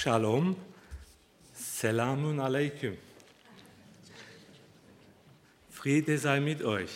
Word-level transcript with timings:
Shalom, 0.00 0.54
Selamun 1.52 2.38
Alaikum. 2.38 2.96
Friede 5.72 6.16
sei 6.16 6.38
mit 6.38 6.62
euch. 6.62 6.90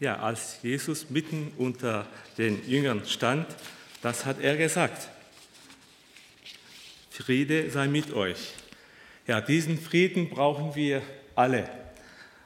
Ja, 0.00 0.16
als 0.16 0.58
Jesus 0.64 1.10
mitten 1.10 1.52
unter 1.56 2.08
den 2.36 2.68
Jüngern 2.68 3.06
stand, 3.06 3.46
das 4.02 4.24
hat 4.24 4.40
er 4.40 4.56
gesagt. 4.56 5.08
Friede 7.10 7.70
sei 7.70 7.86
mit 7.86 8.12
euch. 8.12 8.54
Ja, 9.28 9.40
diesen 9.40 9.78
Frieden 9.78 10.30
brauchen 10.30 10.74
wir 10.74 11.00
alle. 11.36 11.70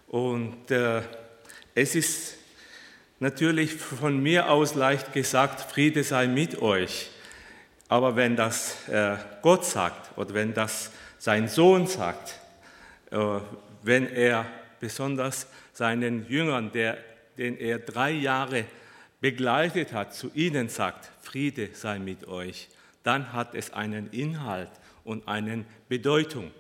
Und 0.09 0.71
äh, 0.71 1.01
es 1.75 1.95
ist 1.95 2.35
natürlich 3.19 3.73
von 3.73 4.23
mir 4.23 4.51
aus 4.51 4.75
leicht 4.75 5.15
gesagt, 5.15 5.73
Friede 5.73 6.05
sei 6.05 6.27
mit 6.27 6.61
euch. 6.61 7.09
Aber 7.89 8.17
wenn 8.17 8.37
das 8.37 8.87
äh, 8.89 9.17
Gott 9.41 9.65
sagt 9.65 10.17
oder 10.19 10.35
wenn 10.35 10.53
das 10.53 10.91
sein 11.19 11.49
Sohn 11.49 11.87
sagt, 11.87 12.39
äh, 13.11 13.41
wenn 13.83 14.07
er 14.09 14.47
besonders 14.79 15.47
seinen 15.73 16.29
Jüngern, 16.29 16.71
der, 16.73 16.99
den 17.39 17.57
er 17.57 17.79
drei 17.79 18.11
Jahre 18.11 18.65
begleitet 19.21 19.93
hat, 19.93 20.15
zu 20.15 20.31
ihnen 20.35 20.69
sagt, 20.69 21.11
Friede 21.23 21.71
sei 21.73 21.99
mit 21.99 22.29
euch, 22.29 22.69
dann 23.03 23.33
hat 23.33 23.55
es 23.55 23.73
einen 23.73 24.11
Inhalt 24.11 24.71
und 25.05 25.27
eine 25.27 25.65
Bedeutung. 25.89 26.51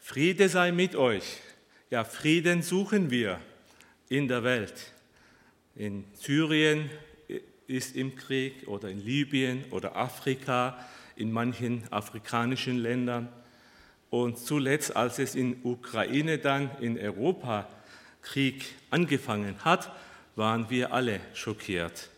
Friede 0.00 0.48
sei 0.48 0.70
mit 0.70 0.94
euch. 0.94 1.38
Ja, 1.90 2.04
Frieden 2.04 2.62
suchen 2.62 3.10
wir 3.10 3.40
in 4.08 4.28
der 4.28 4.44
Welt. 4.44 4.92
In 5.74 6.04
Syrien, 6.14 6.90
ist 7.66 7.96
im 7.96 8.16
Krieg 8.16 8.66
oder 8.68 8.90
in 8.90 9.04
Libyen 9.04 9.64
oder 9.70 9.96
Afrika, 9.96 10.78
in 11.16 11.32
manchen 11.32 11.84
afrikanischen 11.90 12.78
Ländern. 12.78 13.28
Und 14.10 14.38
zuletzt, 14.38 14.94
als 14.94 15.18
es 15.18 15.34
in 15.34 15.56
Ukraine 15.64 16.38
dann 16.38 16.70
in 16.80 16.98
Europa 16.98 17.68
Krieg 18.22 18.64
angefangen 18.90 19.56
hat, 19.64 19.92
waren 20.36 20.68
wir 20.70 20.92
alle 20.92 21.20
schockiert. 21.34 22.08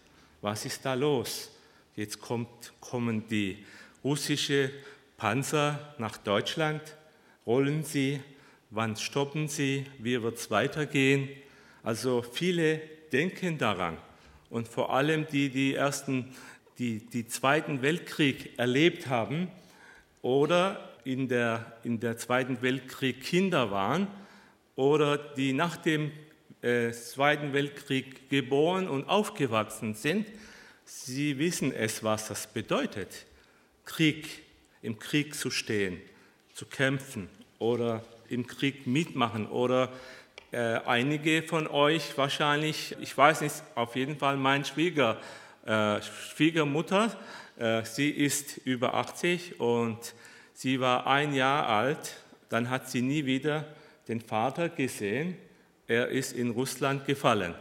Was 0.40 0.64
ist 0.64 0.84
da 0.84 0.94
los? 0.94 1.50
Jetzt 1.94 2.20
kommt, 2.20 2.72
kommen 2.80 3.26
die 3.28 3.64
russischen 4.04 4.70
Panzer 5.16 5.94
nach 5.98 6.16
Deutschland. 6.18 6.82
Rollen 7.46 7.84
sie? 7.84 8.20
Wann 8.70 8.96
stoppen 8.96 9.48
sie? 9.48 9.86
Wie 9.98 10.22
wird 10.22 10.36
es 10.36 10.50
weitergehen? 10.50 11.28
Also 11.82 12.22
viele 12.22 12.80
denken 13.12 13.58
daran 13.58 13.96
und 14.50 14.68
vor 14.68 14.92
allem 14.92 15.26
die, 15.26 15.48
die 15.48 15.74
ersten, 15.74 16.34
die, 16.78 16.98
die 16.98 17.26
Zweiten 17.26 17.82
Weltkrieg 17.82 18.58
erlebt 18.58 19.08
haben 19.08 19.48
oder 20.22 20.90
in 21.04 21.28
der, 21.28 21.78
in 21.84 22.00
der 22.00 22.16
Zweiten 22.16 22.62
Weltkrieg 22.62 23.22
Kinder 23.22 23.70
waren 23.70 24.08
oder 24.74 25.16
die 25.16 25.52
nach 25.52 25.76
dem 25.76 26.12
äh, 26.62 26.90
Zweiten 26.92 27.52
Weltkrieg 27.52 28.28
geboren 28.28 28.88
und 28.88 29.08
aufgewachsen 29.08 29.94
sind, 29.94 30.26
sie 30.84 31.38
wissen 31.38 31.72
es, 31.72 32.02
was 32.02 32.28
das 32.28 32.46
bedeutet, 32.46 33.26
Krieg, 33.84 34.42
im 34.82 34.98
Krieg 34.98 35.34
zu 35.34 35.50
stehen, 35.50 36.00
zu 36.54 36.66
kämpfen 36.66 37.28
oder 37.58 38.04
im 38.28 38.46
Krieg 38.46 38.86
mitmachen 38.86 39.46
oder 39.46 39.92
äh, 40.56 40.80
einige 40.86 41.42
von 41.42 41.66
euch 41.66 42.16
wahrscheinlich, 42.16 42.96
ich 42.98 43.14
weiß 43.14 43.42
nicht, 43.42 43.56
auf 43.74 43.94
jeden 43.94 44.16
Fall 44.16 44.38
mein 44.38 44.64
Schwieger, 44.64 45.20
äh, 45.66 46.00
Schwiegermutter, 46.00 47.14
äh, 47.58 47.84
sie 47.84 48.08
ist 48.08 48.56
über 48.64 48.94
80 48.94 49.60
und 49.60 50.14
sie 50.54 50.80
war 50.80 51.06
ein 51.06 51.34
Jahr 51.34 51.68
alt, 51.68 52.16
dann 52.48 52.70
hat 52.70 52.88
sie 52.88 53.02
nie 53.02 53.26
wieder 53.26 53.66
den 54.08 54.22
Vater 54.22 54.70
gesehen, 54.70 55.36
er 55.88 56.08
ist 56.08 56.32
in 56.32 56.52
Russland 56.52 57.04
gefallen 57.04 57.54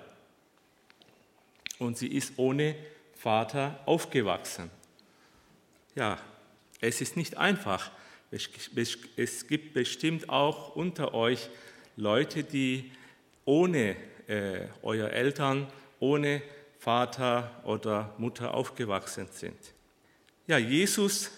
und 1.79 1.97
sie 1.97 2.07
ist 2.07 2.35
ohne 2.38 2.75
Vater 3.13 3.77
aufgewachsen. 3.85 4.72
Ja, 5.95 6.17
es 6.79 7.01
ist 7.01 7.17
nicht 7.17 7.35
einfach. 7.35 7.91
Es 8.31 9.47
gibt 9.47 9.73
bestimmt 9.73 10.29
auch 10.29 10.77
unter 10.77 11.13
euch 11.13 11.50
Leute, 11.97 12.44
die 12.44 12.91
ohne 13.45 13.95
äh, 14.28 14.67
euer 14.81 15.09
Eltern, 15.09 15.67
ohne 16.00 16.41
Vater 16.79 17.61
oder 17.63 18.13
Mutter 18.17 18.53
aufgewachsen 18.53 19.28
sind. 19.31 19.57
Ja, 20.47 20.57
Jesus, 20.57 21.31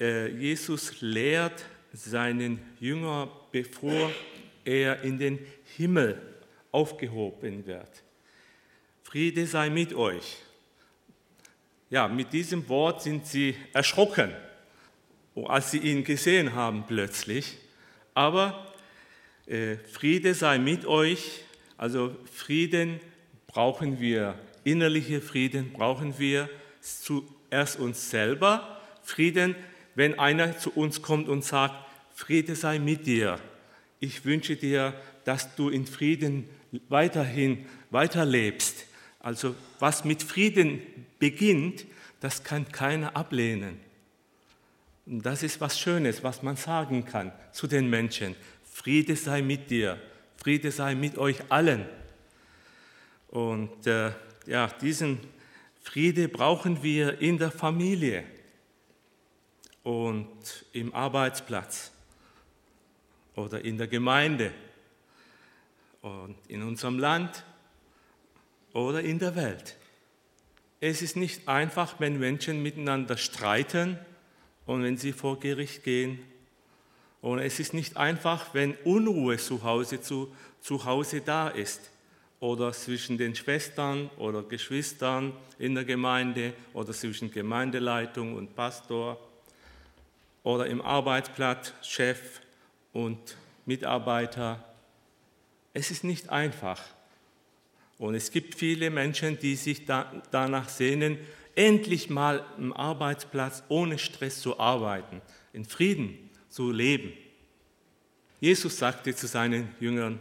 äh, 0.00 0.28
Jesus 0.28 1.00
lehrt 1.00 1.64
seinen 1.92 2.60
Jünger, 2.80 3.30
bevor 3.50 4.10
er 4.64 5.02
in 5.02 5.18
den 5.18 5.38
Himmel 5.76 6.20
aufgehoben 6.70 7.66
wird. 7.66 8.02
Friede 9.02 9.46
sei 9.46 9.70
mit 9.70 9.94
euch. 9.94 10.38
Ja, 11.90 12.08
mit 12.08 12.32
diesem 12.32 12.66
Wort 12.68 13.02
sind 13.02 13.26
sie 13.26 13.54
erschrocken, 13.74 14.32
als 15.44 15.70
sie 15.70 15.78
ihn 15.78 16.04
gesehen 16.04 16.54
haben 16.54 16.84
plötzlich. 16.86 17.58
Aber 18.14 18.71
Friede 19.46 20.34
sei 20.34 20.58
mit 20.58 20.86
euch. 20.86 21.42
Also 21.76 22.16
Frieden 22.32 23.00
brauchen 23.46 24.00
wir, 24.00 24.34
innerliche 24.64 25.20
Frieden 25.20 25.72
brauchen 25.72 26.18
wir 26.18 26.48
zuerst 26.80 27.78
uns 27.78 28.10
selber. 28.10 28.80
Frieden, 29.02 29.56
wenn 29.94 30.18
einer 30.18 30.58
zu 30.58 30.70
uns 30.70 31.02
kommt 31.02 31.28
und 31.28 31.44
sagt, 31.44 31.74
Friede 32.14 32.54
sei 32.54 32.78
mit 32.78 33.06
dir. 33.06 33.38
Ich 34.00 34.24
wünsche 34.24 34.56
dir, 34.56 34.94
dass 35.24 35.54
du 35.54 35.68
in 35.68 35.86
Frieden 35.86 36.48
weiterhin 36.88 37.66
weiterlebst. 37.90 38.86
Also 39.20 39.54
was 39.78 40.04
mit 40.04 40.22
Frieden 40.22 40.80
beginnt, 41.18 41.84
das 42.20 42.44
kann 42.44 42.70
keiner 42.70 43.16
ablehnen. 43.16 43.78
Und 45.06 45.26
das 45.26 45.42
ist 45.42 45.60
was 45.60 45.78
Schönes, 45.78 46.22
was 46.22 46.42
man 46.42 46.56
sagen 46.56 47.04
kann 47.04 47.32
zu 47.52 47.66
den 47.66 47.90
Menschen. 47.90 48.36
Friede 48.72 49.16
sei 49.16 49.42
mit 49.42 49.70
dir, 49.70 50.00
Friede 50.36 50.72
sei 50.72 50.94
mit 50.94 51.18
euch 51.18 51.38
allen. 51.50 51.86
Und 53.28 53.86
äh, 53.86 54.12
ja, 54.46 54.66
diesen 54.66 55.20
Friede 55.82 56.26
brauchen 56.26 56.82
wir 56.82 57.20
in 57.20 57.38
der 57.38 57.50
Familie 57.50 58.24
und 59.82 60.64
im 60.72 60.94
Arbeitsplatz 60.94 61.92
oder 63.36 63.62
in 63.62 63.76
der 63.76 63.88
Gemeinde 63.88 64.52
und 66.00 66.36
in 66.48 66.62
unserem 66.62 66.98
Land 66.98 67.44
oder 68.72 69.02
in 69.02 69.18
der 69.18 69.36
Welt. 69.36 69.76
Es 70.80 71.02
ist 71.02 71.16
nicht 71.16 71.46
einfach, 71.46 72.00
wenn 72.00 72.18
Menschen 72.18 72.62
miteinander 72.62 73.16
streiten 73.16 73.98
und 74.64 74.82
wenn 74.82 74.96
sie 74.96 75.12
vor 75.12 75.38
Gericht 75.38 75.84
gehen 75.84 76.31
und 77.22 77.38
es 77.38 77.60
ist 77.60 77.72
nicht 77.72 77.96
einfach, 77.96 78.52
wenn 78.52 78.74
Unruhe 78.84 79.38
zu 79.38 79.62
Hause, 79.62 80.02
zu, 80.02 80.34
zu 80.60 80.84
Hause 80.84 81.20
da 81.20 81.48
ist 81.48 81.90
oder 82.40 82.72
zwischen 82.72 83.16
den 83.16 83.36
Schwestern 83.36 84.10
oder 84.16 84.42
Geschwistern 84.42 85.32
in 85.56 85.76
der 85.76 85.84
Gemeinde 85.84 86.52
oder 86.74 86.92
zwischen 86.92 87.30
Gemeindeleitung 87.30 88.34
und 88.34 88.56
Pastor 88.56 89.16
oder 90.42 90.66
im 90.66 90.82
Arbeitsplatz 90.82 91.72
Chef 91.82 92.40
und 92.92 93.36
Mitarbeiter. 93.66 94.64
Es 95.72 95.92
ist 95.92 96.02
nicht 96.02 96.28
einfach. 96.28 96.82
Und 97.98 98.16
es 98.16 98.32
gibt 98.32 98.56
viele 98.56 98.90
Menschen, 98.90 99.38
die 99.38 99.54
sich 99.54 99.86
da, 99.86 100.10
danach 100.32 100.68
sehnen, 100.68 101.18
endlich 101.54 102.10
mal 102.10 102.44
im 102.58 102.72
Arbeitsplatz 102.72 103.62
ohne 103.68 103.96
Stress 104.00 104.40
zu 104.40 104.58
arbeiten, 104.58 105.22
in 105.52 105.64
Frieden 105.64 106.31
zu 106.52 106.70
leben. 106.70 107.14
Jesus 108.38 108.76
sagte 108.76 109.16
zu 109.16 109.26
seinen 109.26 109.74
Jüngern, 109.80 110.20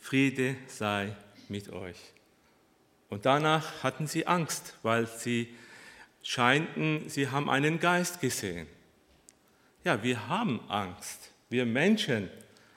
Friede 0.00 0.56
sei 0.66 1.14
mit 1.48 1.70
euch. 1.70 1.98
Und 3.08 3.26
danach 3.26 3.84
hatten 3.84 4.08
sie 4.08 4.26
Angst, 4.26 4.76
weil 4.82 5.06
sie 5.06 5.54
scheinten, 6.24 7.08
sie 7.08 7.28
haben 7.28 7.48
einen 7.48 7.78
Geist 7.78 8.20
gesehen. 8.20 8.66
Ja, 9.84 10.02
wir 10.02 10.28
haben 10.28 10.60
Angst. 10.68 11.30
Wir 11.48 11.64
Menschen 11.64 12.28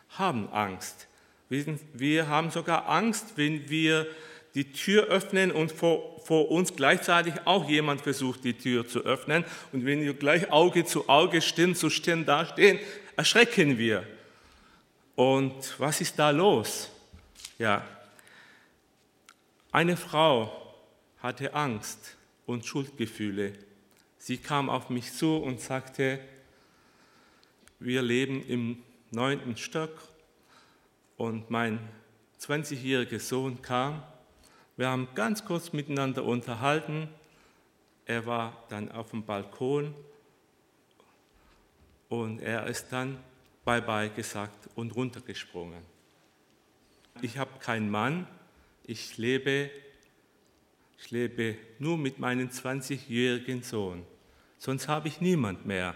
haben 0.09 0.47
Angst. 0.49 1.07
Wir 1.49 2.27
haben 2.27 2.51
sogar 2.51 2.87
Angst, 2.87 3.33
wenn 3.35 3.67
wir 3.67 4.05
die 4.55 4.71
Tür 4.71 5.03
öffnen 5.05 5.51
und 5.51 5.71
vor, 5.71 6.19
vor 6.23 6.49
uns 6.49 6.75
gleichzeitig 6.75 7.33
auch 7.45 7.69
jemand 7.69 8.01
versucht, 8.01 8.43
die 8.43 8.53
Tür 8.53 8.87
zu 8.87 9.01
öffnen. 9.01 9.45
Und 9.71 9.85
wenn 9.85 10.01
wir 10.01 10.13
gleich 10.13 10.51
Auge 10.51 10.85
zu 10.85 11.07
Auge, 11.07 11.41
Stirn 11.41 11.75
zu 11.75 11.89
Stirn 11.89 12.25
dastehen, 12.25 12.79
erschrecken 13.15 13.77
wir. 13.77 14.05
Und 15.15 15.75
was 15.77 16.01
ist 16.01 16.17
da 16.17 16.29
los? 16.31 16.89
Ja, 17.59 17.85
eine 19.71 19.97
Frau 19.97 20.73
hatte 21.19 21.53
Angst 21.53 22.15
und 22.45 22.65
Schuldgefühle. 22.65 23.53
Sie 24.17 24.37
kam 24.37 24.69
auf 24.69 24.89
mich 24.89 25.11
zu 25.11 25.37
und 25.37 25.59
sagte, 25.59 26.19
wir 27.79 28.01
leben 28.01 28.41
im 28.47 28.77
neunten 29.11 29.57
Stock 29.57 29.91
und 31.17 31.49
mein 31.49 31.79
20-jähriger 32.39 33.19
Sohn 33.19 33.61
kam. 33.61 34.01
Wir 34.77 34.89
haben 34.89 35.07
ganz 35.15 35.45
kurz 35.45 35.71
miteinander 35.71 36.25
unterhalten. 36.25 37.07
Er 38.05 38.25
war 38.25 38.65
dann 38.69 38.91
auf 38.91 39.11
dem 39.11 39.23
Balkon 39.23 39.95
und 42.09 42.39
er 42.39 42.67
ist 42.67 42.91
dann 42.91 43.17
Bye-bye 43.63 44.09
gesagt 44.09 44.69
und 44.75 44.95
runtergesprungen. 44.95 45.81
Ich 47.21 47.37
habe 47.37 47.57
keinen 47.59 47.89
Mann, 47.89 48.27
ich 48.83 49.17
lebe, 49.17 49.71
ich 50.99 51.09
lebe 51.09 51.57
nur 51.79 51.97
mit 51.97 52.19
meinem 52.19 52.49
20-jährigen 52.49 53.63
Sohn, 53.63 54.05
sonst 54.59 54.87
habe 54.87 55.07
ich 55.07 55.21
niemand 55.21 55.65
mehr. 55.65 55.95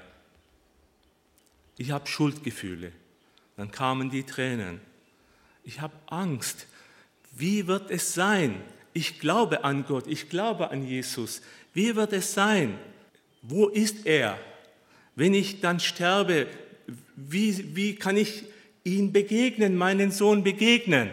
Ich 1.78 1.92
habe 1.92 2.08
Schuldgefühle. 2.08 2.92
Dann 3.56 3.72
kamen 3.72 4.10
die 4.10 4.24
Tränen. 4.24 4.82
Ich 5.64 5.82
habe 5.82 5.94
Angst. 6.08 6.68
Wie 7.32 7.68
wird 7.68 7.92
es 7.92 8.14
sein? 8.14 8.62
Ich 8.94 9.20
glaube 9.20 9.64
an 9.64 9.86
Gott, 9.86 10.08
ich 10.08 10.30
glaube 10.30 10.72
an 10.72 10.86
Jesus. 10.86 11.42
Wie 11.74 11.96
wird 11.96 12.14
es 12.14 12.34
sein? 12.34 12.78
Wo 13.42 13.68
ist 13.68 14.06
er? 14.06 14.38
Wenn 15.16 15.34
ich 15.34 15.62
dann 15.62 15.80
sterbe, 15.80 16.48
wie, 17.16 17.76
wie 17.76 17.96
kann 17.96 18.18
ich 18.18 18.44
ihn 18.84 19.14
begegnen, 19.14 19.76
meinen 19.76 20.12
Sohn 20.12 20.44
begegnen? 20.44 21.10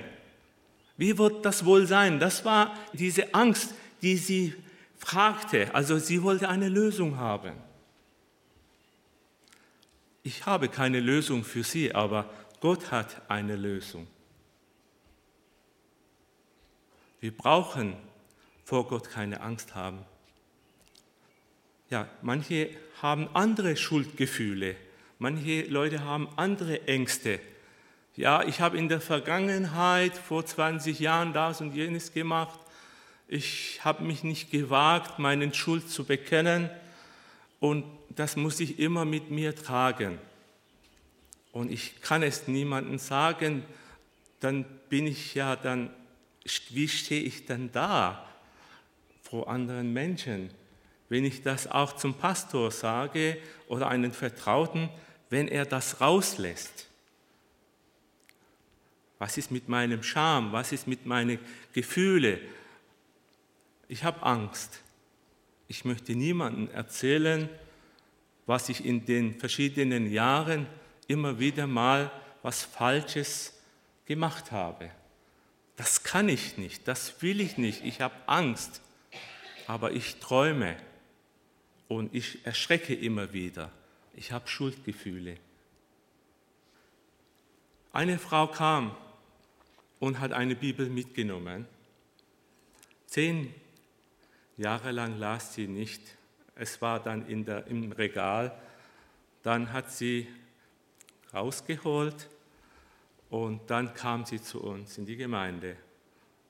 Wie 0.96 1.18
wird 1.18 1.44
das 1.44 1.64
wohl 1.64 1.86
sein? 1.86 2.18
Das 2.18 2.44
war 2.44 2.76
diese 2.92 3.34
Angst, 3.34 3.74
die 4.02 4.16
sie 4.16 4.54
fragte. 4.98 5.74
Also 5.74 5.98
sie 5.98 6.22
wollte 6.22 6.48
eine 6.48 6.68
Lösung 6.68 7.18
haben. 7.18 7.52
Ich 10.22 10.46
habe 10.46 10.68
keine 10.68 11.00
Lösung 11.00 11.44
für 11.44 11.62
sie, 11.62 11.94
aber 11.94 12.28
Gott 12.60 12.90
hat 12.90 13.22
eine 13.28 13.54
Lösung. 13.54 14.06
Wir 17.20 17.36
brauchen 17.36 17.96
vor 18.64 18.86
Gott 18.88 19.10
keine 19.10 19.40
Angst 19.40 19.74
haben. 19.74 20.04
Ja, 21.88 22.08
manche 22.22 22.70
haben 23.00 23.28
andere 23.34 23.76
Schuldgefühle, 23.76 24.76
manche 25.18 25.62
Leute 25.62 26.04
haben 26.04 26.28
andere 26.36 26.86
Ängste. 26.88 27.38
Ja, 28.16 28.42
ich 28.42 28.60
habe 28.60 28.78
in 28.78 28.88
der 28.88 29.00
Vergangenheit 29.00 30.16
vor 30.16 30.44
20 30.44 30.98
Jahren 30.98 31.32
das 31.32 31.60
und 31.60 31.74
jenes 31.74 32.12
gemacht. 32.12 32.58
Ich 33.28 33.84
habe 33.84 34.04
mich 34.04 34.24
nicht 34.24 34.50
gewagt, 34.50 35.18
meinen 35.18 35.52
Schuld 35.52 35.90
zu 35.90 36.04
bekennen 36.04 36.70
und 37.60 37.84
das 38.10 38.36
muss 38.36 38.60
ich 38.60 38.78
immer 38.78 39.04
mit 39.04 39.30
mir 39.30 39.54
tragen. 39.54 40.18
Und 41.52 41.70
ich 41.70 42.00
kann 42.00 42.22
es 42.22 42.48
niemandem 42.48 42.98
sagen, 42.98 43.64
dann 44.40 44.64
bin 44.88 45.06
ich 45.06 45.34
ja 45.34 45.56
dann, 45.56 45.90
wie 46.70 46.88
stehe 46.88 47.22
ich 47.22 47.46
dann 47.46 47.72
da 47.72 48.26
vor 49.22 49.48
anderen 49.48 49.92
Menschen? 49.92 50.50
wenn 51.08 51.24
ich 51.24 51.42
das 51.42 51.66
auch 51.70 51.94
zum 51.94 52.14
Pastor 52.14 52.70
sage 52.70 53.38
oder 53.68 53.88
einen 53.88 54.12
Vertrauten, 54.12 54.88
wenn 55.30 55.48
er 55.48 55.64
das 55.64 56.00
rauslässt? 56.00 56.88
Was 59.18 59.38
ist 59.38 59.50
mit 59.50 59.68
meinem 59.68 60.02
Scham? 60.02 60.52
Was 60.52 60.72
ist 60.72 60.86
mit 60.86 61.06
meinen 61.06 61.38
Gefühlen? 61.72 62.38
Ich 63.88 64.04
habe 64.04 64.22
Angst. 64.22 64.82
Ich 65.68 65.84
möchte 65.84 66.14
niemandem 66.14 66.70
erzählen, 66.70 67.48
was 68.46 68.68
ich 68.68 68.84
in 68.84 69.04
den 69.04 69.38
verschiedenen 69.38 70.10
Jahren 70.10 70.66
immer 71.08 71.38
wieder 71.38 71.66
mal 71.66 72.10
was 72.42 72.62
Falsches 72.62 73.54
gemacht 74.04 74.52
habe. 74.52 74.90
Das 75.76 76.02
kann 76.02 76.28
ich 76.30 76.56
nicht, 76.56 76.88
das 76.88 77.20
will 77.22 77.40
ich 77.40 77.58
nicht. 77.58 77.84
Ich 77.84 78.00
habe 78.00 78.14
Angst, 78.26 78.80
aber 79.66 79.92
ich 79.92 80.16
träume. 80.16 80.76
Und 81.88 82.14
ich 82.14 82.44
erschrecke 82.44 82.94
immer 82.94 83.32
wieder. 83.32 83.70
Ich 84.14 84.32
habe 84.32 84.48
Schuldgefühle. 84.48 85.36
Eine 87.92 88.18
Frau 88.18 88.48
kam 88.48 88.96
und 90.00 90.18
hat 90.18 90.32
eine 90.32 90.56
Bibel 90.56 90.88
mitgenommen. 90.88 91.66
Zehn 93.06 93.54
Jahre 94.56 94.90
lang 94.90 95.18
las 95.18 95.54
sie 95.54 95.68
nicht. 95.68 96.02
Es 96.56 96.82
war 96.82 96.98
dann 97.00 97.44
der, 97.44 97.66
im 97.68 97.92
Regal. 97.92 98.58
Dann 99.42 99.72
hat 99.72 99.92
sie 99.92 100.26
rausgeholt 101.32 102.28
und 103.36 103.70
dann 103.70 103.92
kam 103.92 104.24
sie 104.24 104.40
zu 104.40 104.62
uns 104.62 104.96
in 104.96 105.04
die 105.04 105.16
Gemeinde. 105.16 105.76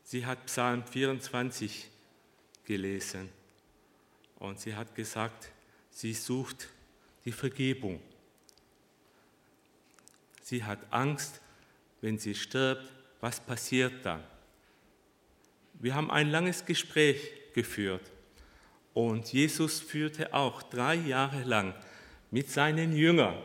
Sie 0.05 0.25
hat 0.25 0.47
Psalm 0.47 0.85
24 0.85 1.91
gelesen. 2.65 3.29
Und 4.39 4.61
sie 4.61 4.73
hat 4.73 4.95
gesagt, 4.95 5.51
sie 5.91 6.15
sucht 6.15 6.69
die 7.25 7.33
Vergebung. 7.33 8.01
Sie 10.43 10.63
hat 10.63 10.79
Angst, 10.91 11.41
wenn 12.03 12.21
sie 12.21 12.37
stirbt, 12.37 12.89
was 13.21 13.41
passiert 13.41 14.07
dann? 14.07 14.23
Wir 15.81 15.93
haben 15.93 16.13
ein 16.13 16.31
langes 16.31 16.65
Gespräch 16.65 17.33
geführt 17.53 18.13
und 18.95 19.33
Jesus 19.33 19.81
führte 19.81 20.33
auch 20.33 20.63
drei 20.63 20.95
Jahre 20.95 21.43
lang 21.43 21.75
mit 22.31 22.49
seinen 22.49 22.95
Jüngern. 22.95 23.43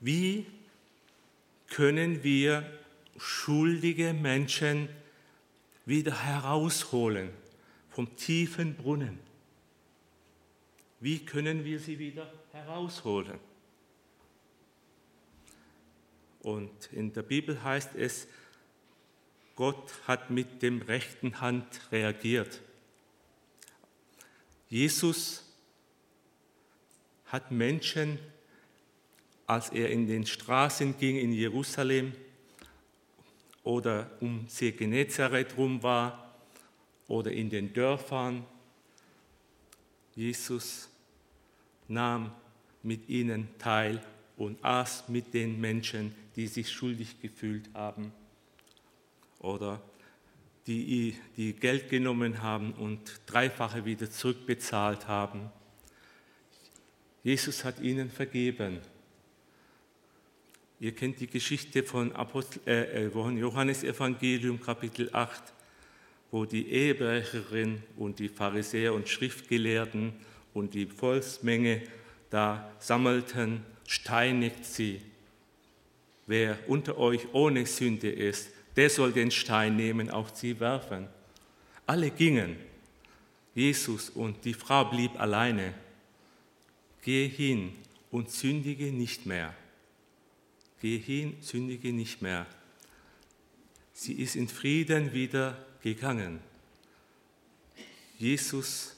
Wie 0.00 0.46
können 1.68 2.22
wir 2.22 2.64
schuldige 3.16 4.12
Menschen 4.12 4.88
wieder 5.86 6.24
herausholen 6.24 7.30
vom 7.90 8.16
tiefen 8.16 8.74
Brunnen. 8.74 9.18
Wie 11.00 11.24
können 11.24 11.64
wir 11.64 11.78
sie 11.78 11.98
wieder 11.98 12.32
herausholen? 12.52 13.38
Und 16.40 16.92
in 16.92 17.12
der 17.12 17.22
Bibel 17.22 17.62
heißt 17.62 17.94
es, 17.94 18.26
Gott 19.56 19.92
hat 20.06 20.30
mit 20.30 20.62
dem 20.62 20.82
rechten 20.82 21.40
Hand 21.40 21.80
reagiert. 21.92 22.60
Jesus 24.68 25.44
hat 27.26 27.50
Menschen, 27.50 28.18
als 29.46 29.70
er 29.70 29.90
in 29.90 30.06
den 30.06 30.26
Straßen 30.26 30.96
ging 30.98 31.16
in 31.16 31.32
Jerusalem 31.32 32.12
oder 33.62 34.10
um 34.20 34.46
See 34.48 34.72
Genezareth 34.72 35.56
rum 35.56 35.82
war, 35.82 36.24
oder 37.08 37.32
in 37.32 37.50
den 37.50 37.72
Dörfern. 37.72 38.44
Jesus 40.14 40.88
nahm 41.88 42.32
mit 42.82 43.08
ihnen 43.08 43.48
teil 43.58 44.02
und 44.36 44.62
aß 44.64 45.08
mit 45.08 45.34
den 45.34 45.60
Menschen, 45.60 46.14
die 46.36 46.46
sich 46.46 46.70
schuldig 46.70 47.20
gefühlt 47.20 47.68
haben 47.74 48.12
oder 49.40 49.80
die, 50.66 51.14
die 51.36 51.52
Geld 51.52 51.90
genommen 51.90 52.42
haben 52.42 52.72
und 52.72 53.20
dreifache 53.26 53.84
wieder 53.84 54.10
zurückbezahlt 54.10 55.08
haben. 55.08 55.50
Jesus 57.22 57.64
hat 57.64 57.80
ihnen 57.80 58.10
vergeben. 58.10 58.80
Ihr 60.80 60.94
kennt 60.94 61.20
die 61.20 61.26
Geschichte 61.26 61.82
von, 61.82 62.12
Apostel, 62.12 62.60
äh, 62.66 63.06
äh 63.06 63.08
Johannes 63.08 63.84
Evangelium 63.84 64.60
Kapitel 64.60 65.08
8 65.12 65.54
wo 66.34 66.44
die 66.44 66.68
Ehebrecherin 66.68 67.80
und 67.96 68.18
die 68.18 68.28
Pharisäer 68.28 68.92
und 68.92 69.08
Schriftgelehrten 69.08 70.12
und 70.52 70.74
die 70.74 70.86
Volksmenge 70.86 71.80
da 72.28 72.72
sammelten, 72.80 73.60
steinigt 73.86 74.64
sie. 74.64 75.00
Wer 76.26 76.58
unter 76.66 76.98
euch 76.98 77.32
ohne 77.32 77.64
Sünde 77.66 78.10
ist, 78.10 78.50
der 78.74 78.90
soll 78.90 79.12
den 79.12 79.30
Stein 79.30 79.76
nehmen, 79.76 80.10
auf 80.10 80.34
sie 80.34 80.58
werfen. 80.58 81.06
Alle 81.86 82.10
gingen. 82.10 82.56
Jesus 83.54 84.10
und 84.10 84.44
die 84.44 84.54
Frau 84.54 84.86
blieb 84.86 85.20
alleine. 85.20 85.72
Geh 87.02 87.28
hin 87.28 87.74
und 88.10 88.28
sündige 88.28 88.86
nicht 88.86 89.24
mehr. 89.24 89.54
Geh 90.84 90.98
hin, 90.98 91.38
sündige 91.40 91.94
nicht 91.94 92.20
mehr. 92.20 92.46
Sie 93.94 94.12
ist 94.20 94.36
in 94.36 94.48
Frieden 94.48 95.14
wieder 95.14 95.56
gegangen. 95.82 96.40
Jesus 98.18 98.94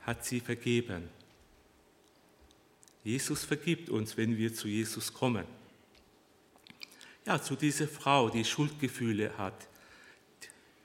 hat 0.00 0.24
sie 0.24 0.40
vergeben. 0.40 1.08
Jesus 3.04 3.44
vergibt 3.44 3.88
uns, 3.88 4.16
wenn 4.16 4.36
wir 4.36 4.52
zu 4.52 4.66
Jesus 4.66 5.14
kommen. 5.14 5.44
Ja, 7.24 7.40
zu 7.40 7.54
dieser 7.54 7.86
Frau, 7.86 8.28
die 8.28 8.44
Schuldgefühle 8.44 9.38
hat, 9.38 9.68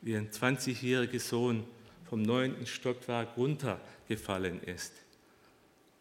wie 0.02 0.16
ein 0.16 0.30
20-jähriger 0.30 1.20
Sohn 1.20 1.64
vom 2.08 2.22
neunten 2.22 2.68
Stockwerk 2.68 3.36
runter 3.38 3.82
gefallen 4.08 4.62
ist. 4.62 4.94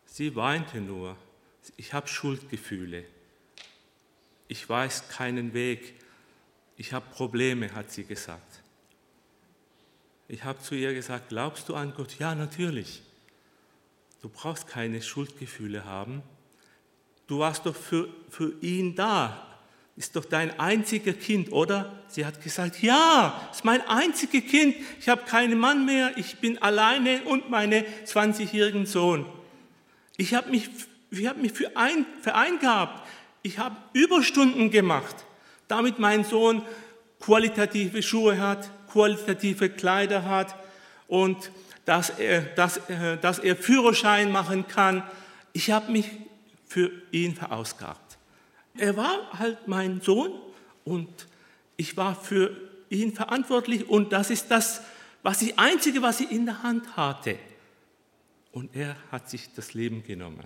Sie 0.04 0.36
weinte 0.36 0.78
nur. 0.82 1.16
Ich 1.78 1.94
habe 1.94 2.06
Schuldgefühle. 2.06 3.06
Ich 4.50 4.68
weiß 4.68 5.08
keinen 5.10 5.54
Weg. 5.54 5.94
Ich 6.76 6.92
habe 6.92 7.06
Probleme, 7.14 7.72
hat 7.72 7.92
sie 7.92 8.02
gesagt. 8.02 8.62
Ich 10.26 10.42
habe 10.42 10.60
zu 10.60 10.74
ihr 10.74 10.92
gesagt, 10.92 11.28
glaubst 11.28 11.68
du 11.68 11.76
an 11.76 11.94
Gott? 11.96 12.18
Ja, 12.18 12.34
natürlich. 12.34 13.00
Du 14.20 14.28
brauchst 14.28 14.66
keine 14.66 15.02
Schuldgefühle 15.02 15.84
haben. 15.84 16.22
Du 17.28 17.38
warst 17.38 17.64
doch 17.64 17.76
für, 17.76 18.08
für 18.28 18.52
ihn 18.60 18.96
da. 18.96 19.46
Ist 19.94 20.16
doch 20.16 20.24
dein 20.24 20.58
einziger 20.58 21.12
Kind, 21.12 21.52
oder? 21.52 22.02
Sie 22.08 22.26
hat 22.26 22.42
gesagt, 22.42 22.82
ja, 22.82 23.48
ist 23.52 23.64
mein 23.64 23.86
einziges 23.86 24.50
Kind. 24.50 24.74
Ich 24.98 25.08
habe 25.08 25.22
keinen 25.26 25.60
Mann 25.60 25.86
mehr. 25.86 26.18
Ich 26.18 26.38
bin 26.38 26.58
alleine 26.58 27.22
und 27.22 27.50
meine 27.50 27.84
20-jährigen 28.04 28.86
Sohn. 28.86 29.26
Ich 30.16 30.34
habe 30.34 30.50
mich, 30.50 30.68
ich 31.12 31.28
hab 31.28 31.36
mich 31.36 31.52
für 31.52 31.76
ein, 31.76 32.04
vereingabt. 32.20 33.06
Ich 33.42 33.58
habe 33.58 33.76
Überstunden 33.92 34.70
gemacht, 34.70 35.16
damit 35.68 35.98
mein 35.98 36.24
Sohn 36.24 36.62
qualitative 37.20 38.02
Schuhe 38.02 38.38
hat, 38.38 38.70
qualitative 38.90 39.70
Kleider 39.70 40.24
hat 40.24 40.54
und 41.06 41.50
dass 41.84 42.10
er, 42.10 42.42
dass, 42.42 42.76
äh, 42.88 43.16
dass 43.18 43.38
er 43.38 43.56
Führerschein 43.56 44.30
machen 44.30 44.66
kann. 44.68 45.02
Ich 45.52 45.70
habe 45.70 45.90
mich 45.92 46.06
für 46.66 46.90
ihn 47.10 47.34
verausgabt. 47.34 48.18
Er 48.76 48.96
war 48.96 49.38
halt 49.38 49.66
mein 49.66 50.00
Sohn 50.00 50.32
und 50.84 51.08
ich 51.76 51.96
war 51.96 52.14
für 52.14 52.56
ihn 52.88 53.12
verantwortlich 53.12 53.88
und 53.88 54.12
das 54.12 54.30
ist 54.30 54.50
das 54.50 54.82
was 55.22 55.42
ich, 55.42 55.58
Einzige, 55.58 56.02
was 56.02 56.20
ich 56.20 56.30
in 56.30 56.46
der 56.46 56.62
Hand 56.62 56.96
hatte. 56.96 57.38
Und 58.52 58.74
er 58.74 58.96
hat 59.12 59.28
sich 59.28 59.52
das 59.54 59.74
Leben 59.74 60.02
genommen. 60.02 60.44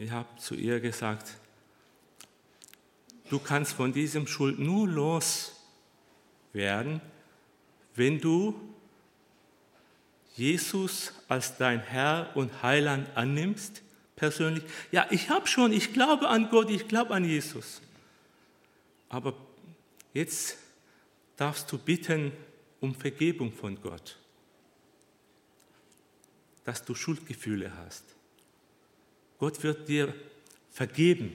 Ich 0.00 0.10
habe 0.12 0.28
zu 0.38 0.54
ihr 0.54 0.80
gesagt, 0.80 1.36
du 3.28 3.38
kannst 3.38 3.74
von 3.74 3.92
diesem 3.92 4.26
Schuld 4.26 4.58
nur 4.58 4.88
loswerden, 4.88 7.02
wenn 7.94 8.18
du 8.18 8.58
Jesus 10.36 11.12
als 11.28 11.58
dein 11.58 11.80
Herr 11.80 12.30
und 12.34 12.62
Heiland 12.62 13.14
annimmst, 13.14 13.82
persönlich, 14.16 14.64
ja, 14.90 15.06
ich 15.10 15.28
habe 15.28 15.46
schon, 15.46 15.70
ich 15.70 15.92
glaube 15.92 16.30
an 16.30 16.48
Gott, 16.48 16.70
ich 16.70 16.88
glaube 16.88 17.12
an 17.12 17.26
Jesus. 17.26 17.82
Aber 19.10 19.34
jetzt 20.14 20.56
darfst 21.36 21.70
du 21.70 21.76
bitten 21.76 22.32
um 22.80 22.94
Vergebung 22.94 23.52
von 23.52 23.78
Gott, 23.82 24.16
dass 26.64 26.82
du 26.82 26.94
Schuldgefühle 26.94 27.70
hast. 27.84 28.04
Gott 29.40 29.62
wird 29.62 29.88
dir 29.88 30.14
vergeben 30.70 31.32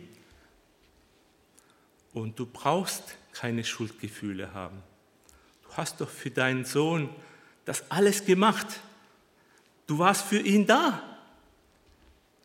und 2.14 2.38
du 2.38 2.46
brauchst 2.46 3.18
keine 3.34 3.64
Schuldgefühle 3.64 4.54
haben. 4.54 4.82
Du 5.64 5.70
hast 5.76 6.00
doch 6.00 6.10
für 6.10 6.30
deinen 6.30 6.66
Sohn 6.66 7.10
das 7.66 7.90
alles 7.90 8.24
gemacht. 8.24 8.80
Du 9.88 9.98
warst 9.98 10.24
für 10.24 10.40
ihn 10.40 10.68
da. 10.68 11.02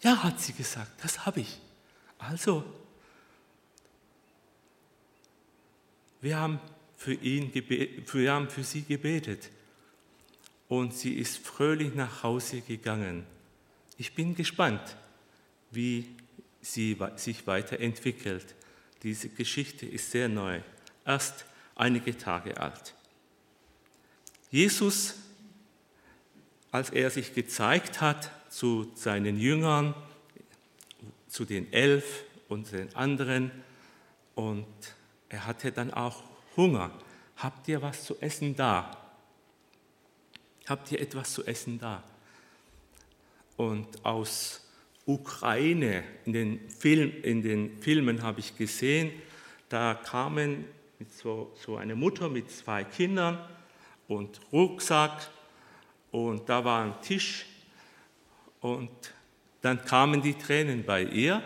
Ja, 0.01 0.23
hat 0.23 0.41
sie 0.41 0.55
gesagt, 0.55 0.93
das 1.05 1.27
habe 1.27 1.41
ich. 1.41 1.61
Also, 2.19 2.65
wir 6.23 6.39
haben 6.39 6.59
für, 6.97 7.13
ihn, 7.13 7.53
wir 7.55 8.33
haben 8.33 8.49
für 8.49 8.65
sie 8.65 8.83
gebetet 8.83 9.51
und 10.69 10.95
sie 10.95 11.15
ist 11.15 11.37
fröhlich 11.37 11.95
nach 11.95 12.23
Hause 12.23 12.63
gegangen. 12.63 13.27
Ich 13.99 14.15
bin 14.15 14.35
gespannt, 14.35 14.97
wie 15.71 16.07
sie 16.61 16.97
sich 17.17 17.47
weiterentwickelt. 17.47 18.55
Diese 19.03 19.29
Geschichte 19.29 19.87
ist 19.87 20.11
sehr 20.11 20.29
neu, 20.29 20.61
erst 21.07 21.45
einige 21.75 22.17
Tage 22.17 22.61
alt. 22.61 22.95
Jesus, 24.51 25.15
als 26.71 26.91
er 26.91 27.11
sich 27.11 27.35
gezeigt 27.35 28.01
hat 28.01 28.31
zu 28.51 28.91
seinen 28.95 29.39
Jüngern, 29.39 29.95
zu 31.29 31.45
den 31.45 31.73
elf 31.73 32.25
und 32.49 32.73
den 32.73 32.95
anderen, 32.95 33.51
und 34.35 34.67
er 35.29 35.47
hatte 35.47 35.71
dann 35.71 35.93
auch 35.93 36.23
Hunger. 36.57 36.91
Habt 37.37 37.69
ihr 37.69 37.81
was 37.83 38.05
zu 38.05 38.21
essen 38.21 38.57
da? 38.57 38.97
Habt 40.67 40.91
ihr 40.93 41.01
etwas 41.01 41.33
zu 41.33 41.45
essen 41.47 41.79
da? 41.79 42.03
Und 43.57 44.05
aus 44.05 44.63
Ukraine, 45.07 46.05
in 46.25 46.33
den, 46.33 46.71
Film, 46.71 47.13
in 47.23 47.43
den 47.43 47.79
Filmen 47.81 48.23
habe 48.23 48.41
ich 48.41 48.57
gesehen, 48.57 49.11
da 49.69 49.95
kamen 49.95 50.65
so, 51.09 51.53
so 51.55 51.77
eine 51.77 51.95
Mutter 51.95 52.29
mit 52.29 52.51
zwei 52.51 52.85
Kindern 52.85 53.39
und 54.09 54.41
Rucksack 54.53 55.31
und 56.11 56.49
da 56.49 56.65
war 56.65 56.85
ein 56.85 57.01
Tisch 57.03 57.47
und 58.61 58.91
dann 59.63 59.85
kamen 59.85 60.23
die 60.23 60.35
Tränen 60.35 60.85
bei 60.85 61.03
ihr. 61.03 61.43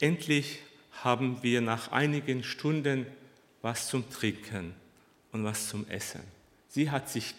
Endlich 0.00 0.60
haben 1.02 1.42
wir 1.42 1.60
nach 1.60 1.92
einigen 1.92 2.42
Stunden 2.42 3.06
was 3.62 3.88
zum 3.88 4.08
Trinken 4.10 4.74
und 5.32 5.44
was 5.44 5.68
zum 5.68 5.88
Essen. 5.88 6.20
Sie 6.68 6.90
hat 6.90 7.08
sich 7.08 7.34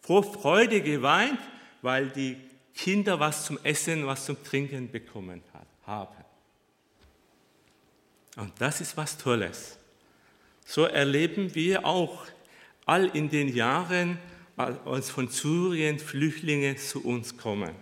vor 0.00 0.22
Freude 0.22 0.80
geweint, 0.80 1.40
weil 1.82 2.08
die 2.10 2.36
Kinder 2.76 3.18
was 3.18 3.46
zum 3.46 3.58
Essen, 3.62 4.06
was 4.06 4.26
zum 4.26 4.42
Trinken 4.44 4.90
bekommen 4.90 5.42
haben. 5.86 6.24
Und 8.36 8.52
das 8.58 8.82
ist 8.82 8.96
was 8.96 9.16
Tolles. 9.16 9.78
So 10.64 10.84
erleben 10.84 11.54
wir 11.54 11.86
auch 11.86 12.26
all 12.84 13.06
in 13.16 13.30
den 13.30 13.48
Jahren, 13.48 14.18
als 14.56 15.10
von 15.10 15.28
Syrien 15.28 15.98
Flüchtlinge 15.98 16.76
zu 16.76 17.04
uns 17.04 17.36
kommen. 17.36 17.74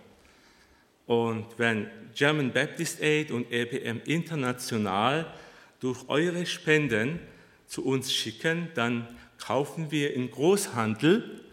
Und 1.06 1.46
wenn 1.56 1.90
German 2.14 2.52
Baptist 2.52 3.00
Aid 3.00 3.30
und 3.30 3.50
EBM 3.50 4.00
International 4.06 5.32
durch 5.80 6.08
eure 6.08 6.46
Spenden 6.46 7.20
zu 7.66 7.84
uns 7.84 8.12
schicken, 8.12 8.68
dann 8.74 9.08
kaufen 9.38 9.90
wir 9.90 10.14
im 10.14 10.30
Großhandel 10.30 11.44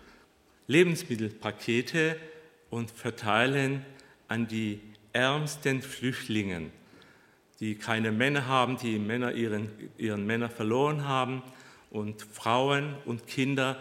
Lebensmittelpakete 0.67 2.17
und 2.71 2.89
verteilen 2.89 3.85
an 4.27 4.47
die 4.47 4.79
ärmsten 5.13 5.83
Flüchtlinge, 5.83 6.71
die 7.59 7.75
keine 7.75 8.11
Männer 8.11 8.47
haben, 8.47 8.77
die 8.77 8.97
Männer 8.97 9.33
ihren, 9.33 9.69
ihren 9.97 10.25
Männer 10.25 10.49
verloren 10.49 11.07
haben 11.07 11.43
und 11.91 12.23
Frauen 12.23 12.95
und 13.05 13.27
Kinder, 13.27 13.77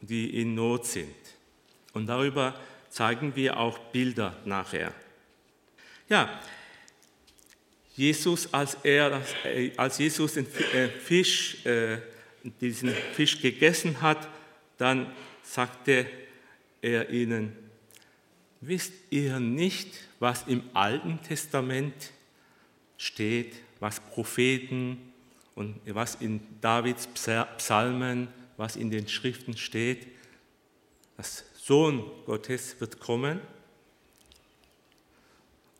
die 0.00 0.40
in 0.40 0.54
Not 0.54 0.86
sind. 0.86 1.14
Und 1.92 2.06
darüber 2.06 2.54
zeigen 2.88 3.34
wir 3.36 3.58
auch 3.58 3.78
Bilder 3.78 4.36
nachher. 4.44 4.94
Ja, 6.08 6.40
Jesus, 7.96 8.54
als, 8.54 8.78
er, 8.84 9.20
als 9.76 9.98
Jesus 9.98 10.34
den 10.34 10.46
äh, 10.46 10.88
Fisch, 10.88 11.66
äh, 11.66 11.98
diesen 12.60 12.90
Fisch 12.90 13.42
gegessen 13.42 14.00
hat, 14.00 14.28
dann 14.78 15.12
sagte 15.42 16.06
er 16.80 17.10
ihnen, 17.10 17.67
wisst 18.60 18.92
ihr 19.10 19.40
nicht, 19.40 19.94
was 20.18 20.44
im 20.46 20.62
Alten 20.74 21.20
Testament 21.22 22.12
steht, 22.96 23.54
was 23.80 24.00
Propheten 24.00 25.12
und 25.54 25.80
was 25.86 26.16
in 26.16 26.40
Davids 26.60 27.06
Psalmen, 27.06 28.28
was 28.56 28.76
in 28.76 28.90
den 28.90 29.08
Schriften 29.08 29.56
steht, 29.56 30.06
das 31.16 31.44
Sohn 31.56 32.04
Gottes 32.26 32.80
wird 32.80 33.00
kommen 33.00 33.40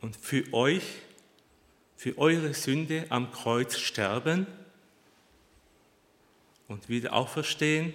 und 0.00 0.16
für 0.16 0.52
euch, 0.52 0.82
für 1.96 2.16
eure 2.18 2.54
Sünde 2.54 3.06
am 3.08 3.32
Kreuz 3.32 3.78
sterben 3.78 4.46
und 6.68 6.88
wieder 6.88 7.12
auferstehen. 7.14 7.94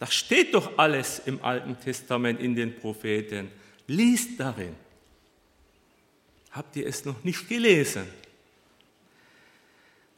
Das 0.00 0.14
steht 0.14 0.54
doch 0.54 0.78
alles 0.78 1.20
im 1.26 1.44
Alten 1.44 1.78
Testament 1.78 2.40
in 2.40 2.56
den 2.56 2.74
Propheten. 2.74 3.50
Liest 3.86 4.40
darin. 4.40 4.74
Habt 6.52 6.74
ihr 6.74 6.86
es 6.86 7.04
noch 7.04 7.22
nicht 7.22 7.48
gelesen? 7.48 8.06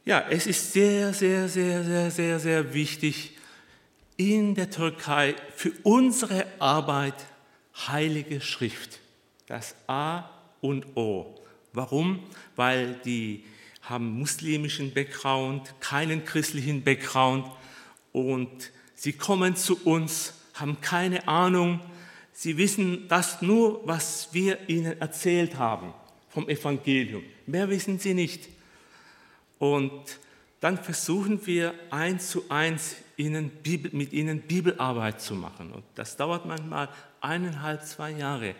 Ja, 0.05 0.25
es 0.29 0.47
ist 0.47 0.71
sehr, 0.71 1.13
sehr, 1.13 1.49
sehr, 1.49 1.83
sehr, 1.83 2.09
sehr, 2.11 2.39
sehr 2.39 2.73
wichtig 2.73 3.37
in 4.15 4.55
der 4.55 4.69
Türkei 4.69 5.35
für 5.55 5.73
unsere 5.83 6.45
Arbeit 6.59 7.15
Heilige 7.87 8.39
Schrift, 8.39 8.99
das 9.47 9.75
A 9.87 10.29
und 10.61 10.95
O. 10.95 11.35
Warum? 11.73 12.23
Weil 12.55 12.93
die 13.03 13.43
haben 13.81 14.17
muslimischen 14.17 14.93
Background, 14.93 15.73
keinen 15.81 16.23
christlichen 16.23 16.83
Background 16.83 17.51
und 18.13 18.71
sie 18.95 19.13
kommen 19.13 19.55
zu 19.55 19.83
uns 19.83 20.33
haben 20.53 20.79
keine 20.81 21.27
Ahnung. 21.27 21.79
Sie 22.31 22.57
wissen 22.57 23.07
das 23.07 23.41
nur, 23.41 23.81
was 23.85 24.29
wir 24.31 24.69
ihnen 24.69 24.99
erzählt 24.99 25.57
haben 25.57 25.93
vom 26.29 26.49
Evangelium. 26.49 27.23
Mehr 27.45 27.69
wissen 27.69 27.99
sie 27.99 28.13
nicht. 28.13 28.49
Und 29.59 30.19
dann 30.59 30.77
versuchen 30.77 31.45
wir 31.45 31.73
eins 31.89 32.29
zu 32.29 32.45
eins 32.49 32.95
ihnen 33.17 33.49
Bibel, 33.49 33.91
mit 33.93 34.13
ihnen 34.13 34.41
Bibelarbeit 34.41 35.21
zu 35.21 35.35
machen. 35.35 35.71
Und 35.71 35.83
das 35.95 36.17
dauert 36.17 36.45
manchmal 36.45 36.89
eineinhalb, 37.21 37.83
zwei 37.83 38.11
Jahre. 38.11 38.55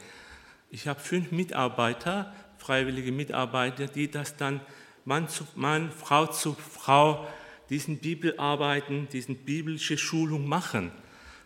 Ich 0.69 0.87
habe 0.87 0.99
fünf 0.99 1.31
Mitarbeiter, 1.31 2.33
freiwillige 2.57 3.11
Mitarbeiter, 3.11 3.87
die 3.87 4.09
das 4.09 4.37
dann 4.37 4.61
Mann 5.05 5.27
zu 5.27 5.45
Mann, 5.55 5.91
Frau 5.91 6.27
zu 6.27 6.53
Frau 6.53 7.27
diesen 7.69 7.97
Bibelarbeiten, 7.97 9.07
diesen 9.09 9.35
biblische 9.35 9.97
Schulung 9.97 10.47
machen, 10.47 10.91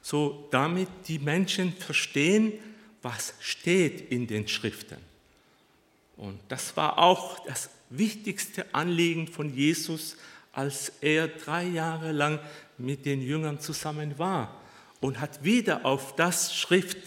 so 0.02 0.48
damit 0.52 0.90
die 1.08 1.20
Menschen 1.20 1.74
verstehen, 1.74 2.54
was 3.02 3.34
steht 3.40 4.12
in 4.12 4.28
den 4.28 4.48
Schriften. 4.48 4.98
Und 6.18 6.40
das 6.50 6.76
war 6.76 6.98
auch 6.98 7.46
das 7.46 7.70
wichtigste 7.90 8.74
Anliegen 8.74 9.28
von 9.28 9.54
Jesus, 9.54 10.18
als 10.52 10.92
er 11.02 11.28
drei 11.28 11.64
Jahre 11.66 12.12
lang 12.12 12.40
mit 12.78 13.06
den 13.06 13.22
Jüngern 13.22 13.60
zusammen 13.60 14.18
war 14.18 14.60
und 15.00 15.20
hat 15.20 15.44
wieder 15.44 15.86
auf 15.86 16.16
das 16.16 16.56
Schrift, 16.56 16.98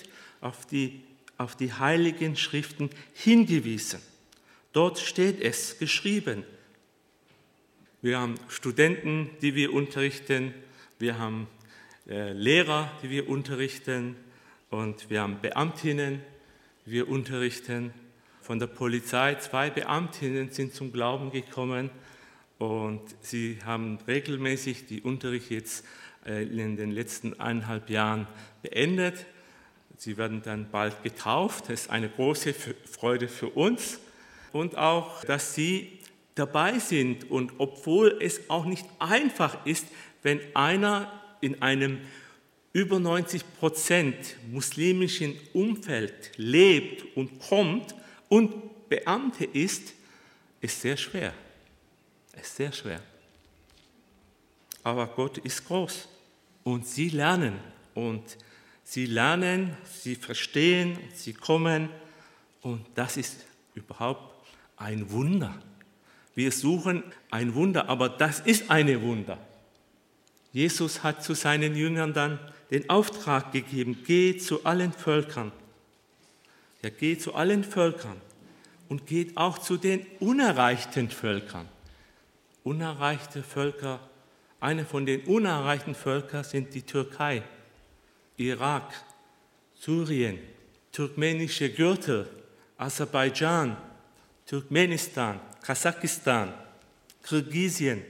auf 0.41 0.67
die, 0.67 1.03
auf 1.37 1.57
die 1.57 1.73
heiligen 1.73 2.37
Schriften 2.37 2.91
hingewiesen. 3.13 4.01
Dort 4.73 4.99
steht 4.99 5.41
es 5.41 5.79
geschrieben. 5.79 6.45
Wir 8.03 8.19
haben 8.19 8.37
Studenten, 8.49 9.29
die 9.43 9.55
wir 9.55 9.75
unterrichten, 9.75 10.55
wir 10.99 11.19
haben 11.19 11.49
äh, 12.09 12.33
Lehrer, 12.33 12.91
die 13.03 13.11
wir 13.11 13.29
unterrichten 13.29 14.17
und 14.71 15.11
wir 15.11 15.21
haben 15.21 15.39
Beamtinnen, 15.43 16.23
die 16.87 16.93
wir 16.93 17.11
unterrichten. 17.11 17.93
Von 18.41 18.59
der 18.59 18.69
Polizei, 18.69 19.35
zwei 19.35 19.69
Beamtinnen 19.69 20.51
sind 20.51 20.73
zum 20.73 20.93
Glauben 20.93 21.31
gekommen 21.31 21.91
und 22.57 23.03
sie 23.21 23.59
haben 23.67 23.99
regelmäßig 24.09 24.87
die 24.87 25.03
Unterricht 25.03 25.51
jetzt 25.51 25.85
äh, 26.25 26.45
in 26.45 26.79
den 26.79 26.93
letzten 26.93 27.39
eineinhalb 27.39 27.91
Jahren 27.91 28.27
beendet. 28.63 29.27
Sie 29.99 30.17
werden 30.17 30.41
dann 30.43 30.71
bald 30.71 31.03
getauft. 31.03 31.65
Das 31.65 31.83
ist 31.83 31.91
eine 31.91 32.09
große 32.09 32.55
Freude 32.55 33.29
für 33.29 33.51
uns 33.51 34.01
und 34.53 34.79
auch, 34.79 35.23
dass 35.25 35.55
sie 35.55 36.00
dabei 36.41 36.79
sind. 36.79 37.31
Und 37.31 37.53
obwohl 37.59 38.19
es 38.21 38.49
auch 38.49 38.65
nicht 38.65 38.87
einfach 38.99 39.65
ist, 39.67 39.87
wenn 40.23 40.41
einer 40.57 41.13
in 41.41 41.63
einem 41.63 42.01
über 42.73 42.99
90 42.99 43.43
Prozent 43.59 44.37
muslimischen 44.51 45.37
Umfeld 45.53 46.33
lebt 46.37 47.17
und 47.17 47.41
kommt 47.41 47.95
und 48.29 48.89
Beamte 48.89 49.45
ist, 49.45 49.95
ist 50.61 50.81
sehr 50.81 50.97
schwer. 50.97 51.33
Ist 52.41 52.57
sehr 52.57 52.73
schwer. 52.73 53.03
Aber 54.83 55.07
Gott 55.09 55.39
ist 55.39 55.67
groß 55.67 56.09
und 56.65 56.87
sie 56.87 57.11
lernen 57.11 57.59
und 57.95 58.39
sie 58.83 59.07
lernen, 59.07 59.77
sie 59.85 60.15
verstehen, 60.15 60.99
sie 61.15 61.35
kommen 61.35 61.91
und 62.63 62.87
das 62.95 63.17
ist 63.17 63.45
überhaupt 63.75 64.35
ein 64.77 65.11
Wunder. 65.11 65.61
Wir 66.35 66.53
suchen 66.53 67.03
ein 67.31 67.55
Wunder, 67.55 67.89
aber 67.89 68.09
das 68.09 68.41
ist 68.41 68.71
ein 68.71 69.03
Wunder. 69.03 69.39
Jesus 70.53 71.03
hat 71.03 71.23
zu 71.23 71.35
seinen 71.35 71.77
Jüngern 71.77 72.13
dann 72.13 72.39
den 72.71 72.89
Auftrag 72.89 73.53
gegeben, 73.53 73.99
geh 74.07 74.37
zu 74.37 74.65
allen 74.65 74.93
Völkern. 74.93 75.53
Ja, 76.83 76.91
geh 76.91 77.19
zu 77.19 77.35
allen 77.35 77.65
Völkern 77.65 78.21
und 78.89 79.07
geht 79.07 79.37
auch 79.37 79.59
zu 79.59 79.77
den 79.77 80.07
unerreichten 80.19 81.11
Völkern. 81.11 81.69
Unerreichte 82.65 83.43
Völker, 83.43 84.01
eine 84.61 84.85
von 84.85 85.07
den 85.07 85.23
unerreichten 85.23 85.95
Völkern 85.95 86.45
sind 86.45 86.75
die 86.75 86.83
Türkei, 86.83 87.43
Irak, 88.37 88.93
Syrien, 89.79 90.39
turkmenische 90.93 91.71
Gürtel, 91.71 92.29
Aserbaidschan, 92.77 93.77
Turkmenistan, 94.47 95.41
Kasachstan, 95.71 96.53
Kirgisien, 97.23 98.03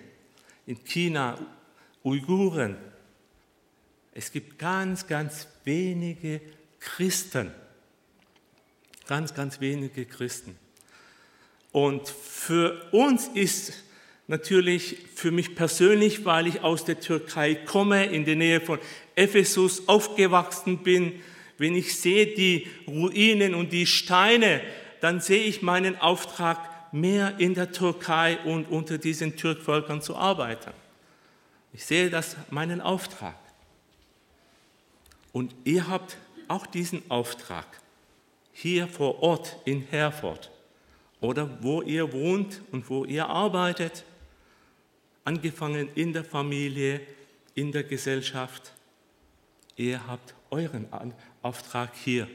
in 0.66 0.82
China, 0.82 1.38
Uiguren. 2.02 2.74
Es 4.14 4.32
gibt 4.32 4.58
ganz, 4.58 5.06
ganz 5.06 5.46
wenige 5.64 6.40
Christen. 6.78 7.52
Ganz, 9.06 9.34
ganz 9.34 9.60
wenige 9.60 10.06
Christen. 10.06 10.56
Und 11.70 12.08
für 12.08 12.88
uns 12.92 13.28
ist 13.28 13.74
natürlich, 14.26 14.96
für 15.14 15.30
mich 15.30 15.54
persönlich, 15.54 16.24
weil 16.24 16.46
ich 16.46 16.62
aus 16.62 16.86
der 16.86 16.98
Türkei 16.98 17.56
komme, 17.56 18.06
in 18.06 18.24
der 18.24 18.36
Nähe 18.36 18.62
von 18.62 18.78
Ephesus 19.16 19.86
aufgewachsen 19.86 20.78
bin, 20.78 21.20
wenn 21.58 21.74
ich 21.74 21.94
sehe 22.00 22.34
die 22.34 22.68
Ruinen 22.86 23.54
und 23.54 23.70
die 23.70 23.84
Steine, 23.84 24.62
dann 25.02 25.20
sehe 25.20 25.42
ich 25.42 25.60
meinen 25.60 26.00
Auftrag, 26.00 26.69
mehr 26.92 27.38
in 27.38 27.54
der 27.54 27.72
Türkei 27.72 28.38
und 28.44 28.68
unter 28.68 28.98
diesen 28.98 29.36
Türkvölkern 29.36 30.02
zu 30.02 30.16
arbeiten. 30.16 30.72
Ich 31.72 31.84
sehe 31.84 32.10
das 32.10 32.36
meinen 32.50 32.80
Auftrag. 32.80 33.36
Und 35.32 35.54
ihr 35.64 35.86
habt 35.88 36.16
auch 36.48 36.66
diesen 36.66 37.08
Auftrag 37.10 37.66
hier 38.52 38.88
vor 38.88 39.22
Ort 39.22 39.56
in 39.64 39.82
Herford 39.82 40.50
oder 41.20 41.62
wo 41.62 41.82
ihr 41.82 42.12
wohnt 42.12 42.60
und 42.72 42.90
wo 42.90 43.04
ihr 43.04 43.26
arbeitet, 43.28 44.04
angefangen 45.24 45.88
in 45.94 46.12
der 46.12 46.24
Familie, 46.24 47.00
in 47.54 47.70
der 47.70 47.84
Gesellschaft. 47.84 48.72
Ihr 49.76 50.06
habt 50.06 50.34
euren 50.50 50.86
Auftrag 51.42 51.94
hier 51.94 52.26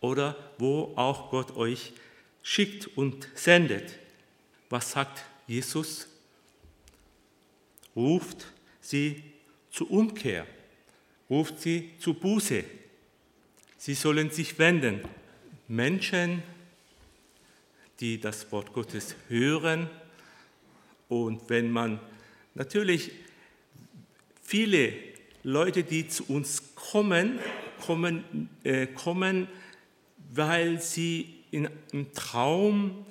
oder 0.00 0.36
wo 0.58 0.92
auch 0.96 1.30
Gott 1.30 1.56
euch 1.56 1.92
schickt 2.48 2.86
und 2.96 3.28
sendet. 3.34 3.98
Was 4.70 4.92
sagt 4.92 5.22
Jesus? 5.46 6.08
Ruft 7.94 8.46
sie 8.80 9.22
zur 9.70 9.90
Umkehr, 9.90 10.46
ruft 11.28 11.60
sie 11.60 11.90
zu 11.98 12.14
Buße. 12.14 12.64
Sie 13.76 13.94
sollen 13.94 14.30
sich 14.30 14.58
wenden. 14.58 15.02
Menschen, 15.68 16.42
die 18.00 18.18
das 18.18 18.50
Wort 18.50 18.72
Gottes 18.72 19.14
hören 19.28 19.90
und 21.08 21.50
wenn 21.50 21.70
man 21.70 22.00
natürlich 22.54 23.10
viele 24.42 24.94
Leute, 25.42 25.84
die 25.84 26.08
zu 26.08 26.24
uns 26.28 26.74
kommen, 26.74 27.40
kommen, 27.84 28.48
äh, 28.64 28.86
kommen 28.86 29.48
weil 30.30 30.80
sie 30.80 31.37
in, 31.50 31.68
im 31.92 32.12
Traum 32.12 33.06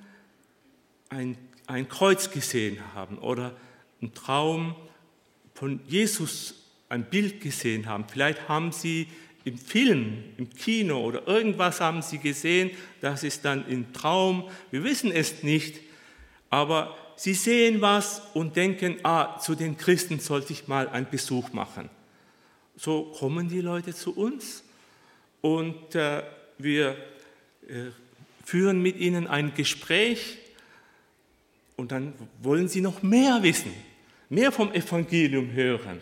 ein, 1.10 1.38
ein 1.66 1.88
Kreuz 1.88 2.32
gesehen 2.32 2.80
haben 2.94 3.18
oder 3.18 3.56
im 4.02 4.14
Traum 4.14 4.76
von 5.54 5.80
Jesus 5.88 6.56
ein 6.90 7.10
Bild 7.10 7.42
gesehen 7.42 7.88
haben. 7.88 8.06
Vielleicht 8.08 8.48
haben 8.48 8.72
sie 8.72 9.08
im 9.44 9.58
Film, 9.58 10.24
im 10.38 10.50
Kino 10.50 11.02
oder 11.02 11.26
irgendwas 11.28 11.80
haben 11.80 12.02
sie 12.02 12.18
gesehen, 12.18 12.72
das 13.02 13.24
ist 13.24 13.46
dann 13.46 13.68
im 13.68 13.94
Traum, 13.94 14.50
wir 14.72 14.84
wissen 14.84 15.12
es 15.12 15.42
nicht, 15.42 15.80
aber 16.50 16.98
sie 17.16 17.34
sehen 17.34 17.82
was 17.82 18.22
und 18.34 18.56
denken, 18.56 18.98
ah, 19.04 19.40
zu 19.40 19.56
den 19.56 19.78
Christen 19.78 20.20
sollte 20.20 20.54
ich 20.54 20.68
mal 20.68 20.90
einen 20.90 21.10
Besuch 21.10 21.54
machen. 21.54 21.90
So 22.76 23.14
kommen 23.18 23.48
die 23.48 23.62
Leute 23.62 23.96
zu 23.96 24.16
uns 24.16 24.64
und 25.42 25.96
äh, 25.96 26.24
wir 26.58 26.98
äh, 27.68 27.92
führen 28.48 28.82
mit 28.82 28.96
ihnen 28.96 29.28
ein 29.28 29.54
Gespräch 29.56 30.38
und 31.76 31.92
dann 31.92 32.14
wollen 32.42 32.70
sie 32.70 32.80
noch 32.80 33.04
mehr 33.04 33.44
wissen, 33.44 33.74
mehr 34.30 34.54
vom 34.54 34.72
Evangelium 34.72 35.52
hören. 35.52 36.00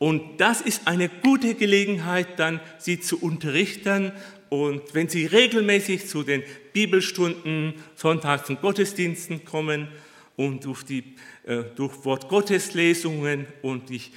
Und 0.00 0.40
das 0.40 0.60
ist 0.60 0.88
eine 0.88 1.08
gute 1.08 1.54
Gelegenheit, 1.54 2.40
dann 2.40 2.58
sie 2.78 2.98
zu 2.98 3.20
unterrichten. 3.20 4.10
Und 4.48 4.92
wenn 4.92 5.08
sie 5.08 5.24
regelmäßig 5.24 6.08
zu 6.08 6.24
den 6.24 6.42
Bibelstunden, 6.72 7.74
Sonntags- 7.94 8.50
und 8.50 8.60
Gottesdiensten 8.60 9.44
kommen 9.44 9.86
und 10.34 10.64
durch, 10.64 10.82
die, 10.82 11.14
äh, 11.46 11.62
durch 11.76 12.04
Wort 12.04 12.28
Gottes 12.28 12.70
und 13.62 13.88
durch, 13.88 14.10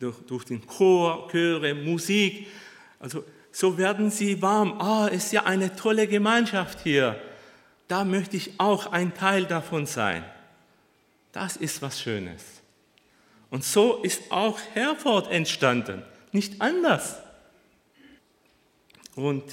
durch, 0.00 0.16
durch 0.26 0.44
den 0.44 0.66
Chor, 0.66 1.30
Chöre, 1.30 1.74
Musik, 1.74 2.46
also 3.00 3.24
so 3.54 3.78
werden 3.78 4.10
sie 4.10 4.42
warm. 4.42 4.80
Ah, 4.80 5.06
ist 5.06 5.32
ja 5.32 5.44
eine 5.44 5.76
tolle 5.76 6.08
Gemeinschaft 6.08 6.80
hier. 6.80 7.20
Da 7.86 8.04
möchte 8.04 8.36
ich 8.36 8.58
auch 8.58 8.90
ein 8.90 9.14
Teil 9.14 9.44
davon 9.44 9.86
sein. 9.86 10.24
Das 11.30 11.56
ist 11.56 11.80
was 11.80 12.00
Schönes. 12.00 12.42
Und 13.50 13.62
so 13.62 14.02
ist 14.02 14.32
auch 14.32 14.58
Herford 14.74 15.30
entstanden. 15.30 16.02
Nicht 16.32 16.60
anders. 16.60 17.18
Und 19.14 19.44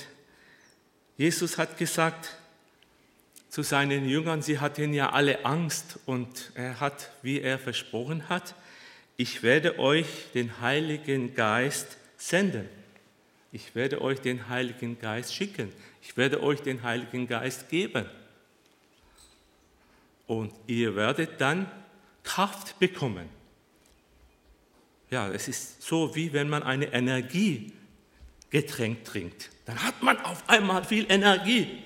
Jesus 1.15 1.59
hat 1.59 1.77
gesagt 1.77 2.37
zu 3.49 3.61
seinen 3.61 4.09
Jüngern, 4.09 4.41
sie 4.41 4.57
hatten 4.57 4.95
ja 4.95 5.11
alle 5.11 5.45
Angst 5.45 5.99
und 6.07 6.51
er 6.55 6.79
hat, 6.79 7.11
wie 7.21 7.39
er 7.39 7.59
versprochen 7.59 8.29
hat, 8.29 8.55
ich 9.15 9.43
werde 9.43 9.77
euch 9.77 10.07
den 10.33 10.59
Heiligen 10.59 11.35
Geist 11.35 11.97
senden. 12.17 12.67
Ich 13.51 13.75
werde 13.75 14.01
euch 14.01 14.21
den 14.21 14.47
Heiligen 14.47 14.97
Geist 14.99 15.35
schicken. 15.35 15.73
Ich 16.01 16.15
werde 16.15 16.41
euch 16.41 16.61
den 16.61 16.83
Heiligen 16.83 17.27
Geist 17.27 17.67
geben. 17.69 18.05
Und 20.25 20.53
ihr 20.67 20.95
werdet 20.95 21.41
dann 21.41 21.69
Kraft 22.23 22.79
bekommen. 22.79 23.27
Ja, 25.09 25.27
es 25.29 25.49
ist 25.49 25.81
so, 25.81 26.15
wie 26.15 26.31
wenn 26.31 26.47
man 26.47 26.63
eine 26.63 26.93
Energiegetränk 26.93 29.03
trinkt. 29.03 29.49
Dann 29.65 29.83
hat 29.83 30.01
man 30.01 30.17
auf 30.21 30.47
einmal 30.47 30.85
viel 30.85 31.05
Energie. 31.11 31.83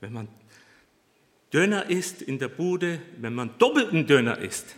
Wenn 0.00 0.12
man 0.12 0.28
Döner 1.52 1.88
isst 1.88 2.20
in 2.20 2.38
der 2.38 2.48
Bude, 2.48 3.00
wenn 3.18 3.34
man 3.34 3.56
doppelten 3.58 4.06
Döner 4.06 4.36
isst, 4.36 4.76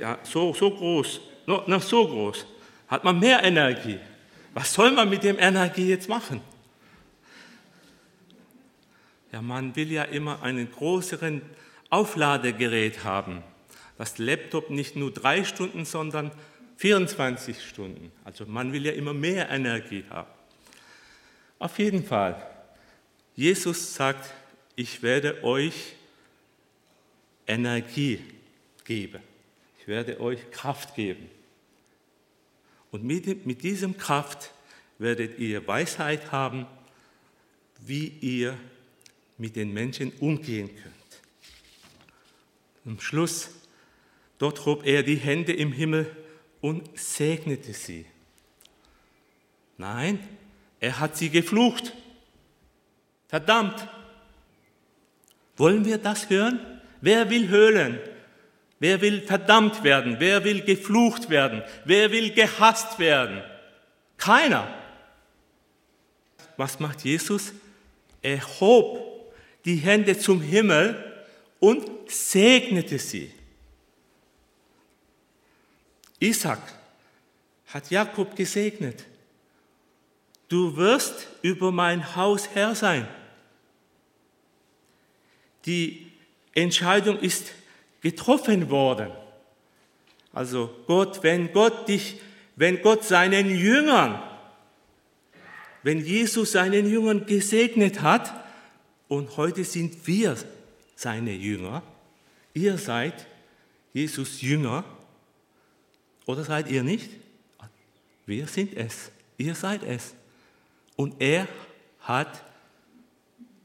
ja, 0.00 0.18
so, 0.24 0.52
so 0.54 0.70
groß, 0.70 1.20
noch, 1.46 1.68
noch 1.68 1.82
so 1.82 2.06
groß, 2.06 2.46
hat 2.88 3.04
man 3.04 3.18
mehr 3.18 3.42
Energie. 3.42 3.98
Was 4.54 4.72
soll 4.72 4.90
man 4.90 5.08
mit 5.08 5.22
dem 5.22 5.38
Energie 5.38 5.88
jetzt 5.88 6.08
machen? 6.08 6.40
Ja, 9.32 9.42
man 9.42 9.76
will 9.76 9.92
ja 9.92 10.04
immer 10.04 10.42
einen 10.42 10.70
größeren 10.70 11.42
Aufladegerät 11.90 13.04
haben. 13.04 13.42
Das 13.98 14.18
Laptop 14.18 14.70
nicht 14.70 14.96
nur 14.96 15.12
drei 15.12 15.44
Stunden, 15.44 15.84
sondern 15.84 16.30
24 16.76 17.62
Stunden. 17.62 18.10
Also 18.24 18.46
man 18.46 18.72
will 18.72 18.86
ja 18.86 18.92
immer 18.92 19.12
mehr 19.12 19.50
Energie 19.50 20.04
haben. 20.08 20.30
Auf 21.58 21.78
jeden 21.78 22.04
Fall, 22.04 22.40
Jesus 23.34 23.94
sagt, 23.94 24.32
ich 24.76 25.02
werde 25.02 25.42
euch 25.42 25.94
Energie 27.46 28.20
geben. 28.84 29.20
Ich 29.80 29.88
werde 29.88 30.20
euch 30.20 30.50
Kraft 30.52 30.94
geben. 30.94 31.28
Und 32.90 33.04
mit, 33.04 33.46
mit 33.46 33.62
diesem 33.62 33.96
Kraft 33.96 34.52
werdet 34.98 35.38
ihr 35.38 35.66
Weisheit 35.66 36.32
haben, 36.32 36.66
wie 37.80 38.08
ihr 38.20 38.56
mit 39.36 39.56
den 39.56 39.72
Menschen 39.72 40.12
umgehen 40.20 40.68
könnt. 40.68 40.94
Am 42.84 43.00
Schluss, 43.00 43.50
dort 44.38 44.64
hob 44.64 44.84
er 44.86 45.02
die 45.02 45.16
Hände 45.16 45.52
im 45.52 45.72
Himmel 45.72 46.16
und 46.60 46.98
segnete 46.98 47.72
sie. 47.72 48.06
Nein, 49.76 50.18
er 50.80 50.98
hat 50.98 51.16
sie 51.16 51.30
geflucht. 51.30 51.92
Verdammt! 53.28 53.88
Wollen 55.56 55.84
wir 55.84 55.98
das 55.98 56.30
hören? 56.30 56.80
Wer 57.00 57.30
will 57.30 57.48
hören? 57.48 57.98
Wer 58.80 59.00
will 59.00 59.22
verdammt 59.22 59.82
werden? 59.82 60.16
Wer 60.18 60.44
will 60.44 60.62
geflucht 60.62 61.30
werden? 61.30 61.62
Wer 61.84 62.12
will 62.12 62.30
gehasst 62.30 62.98
werden? 62.98 63.42
Keiner. 64.16 64.72
Was 66.56 66.78
macht 66.78 67.04
Jesus? 67.04 67.52
Er 68.22 68.40
hob 68.60 69.32
die 69.64 69.76
Hände 69.76 70.18
zum 70.18 70.40
Himmel 70.40 71.04
und 71.60 72.10
segnete 72.10 72.98
sie. 72.98 73.32
Isaac 76.20 76.60
hat 77.66 77.90
Jakob 77.90 78.34
gesegnet. 78.34 79.04
Du 80.48 80.76
wirst 80.76 81.28
über 81.42 81.70
mein 81.70 82.16
Haus 82.16 82.48
Herr 82.54 82.74
sein. 82.74 83.06
Die 85.66 86.10
Entscheidung 86.54 87.18
ist 87.18 87.52
getroffen 88.00 88.70
worden. 88.70 89.10
Also 90.32 90.70
Gott, 90.86 91.22
wenn 91.22 91.52
Gott 91.52 91.88
dich, 91.88 92.20
wenn 92.56 92.82
Gott 92.82 93.04
seinen 93.04 93.50
Jüngern, 93.50 94.22
wenn 95.82 96.04
Jesus 96.04 96.52
seinen 96.52 96.88
Jüngern 96.90 97.26
gesegnet 97.26 98.02
hat, 98.02 98.32
und 99.08 99.36
heute 99.38 99.64
sind 99.64 100.06
wir 100.06 100.36
seine 100.94 101.32
Jünger, 101.32 101.82
ihr 102.52 102.76
seid 102.76 103.26
Jesus 103.94 104.42
Jünger, 104.42 104.84
oder 106.26 106.44
seid 106.44 106.70
ihr 106.70 106.82
nicht? 106.82 107.10
Wir 108.26 108.46
sind 108.46 108.76
es, 108.76 109.10
ihr 109.38 109.54
seid 109.54 109.82
es. 109.82 110.12
Und 110.94 111.14
er 111.20 111.48
hat 112.00 112.44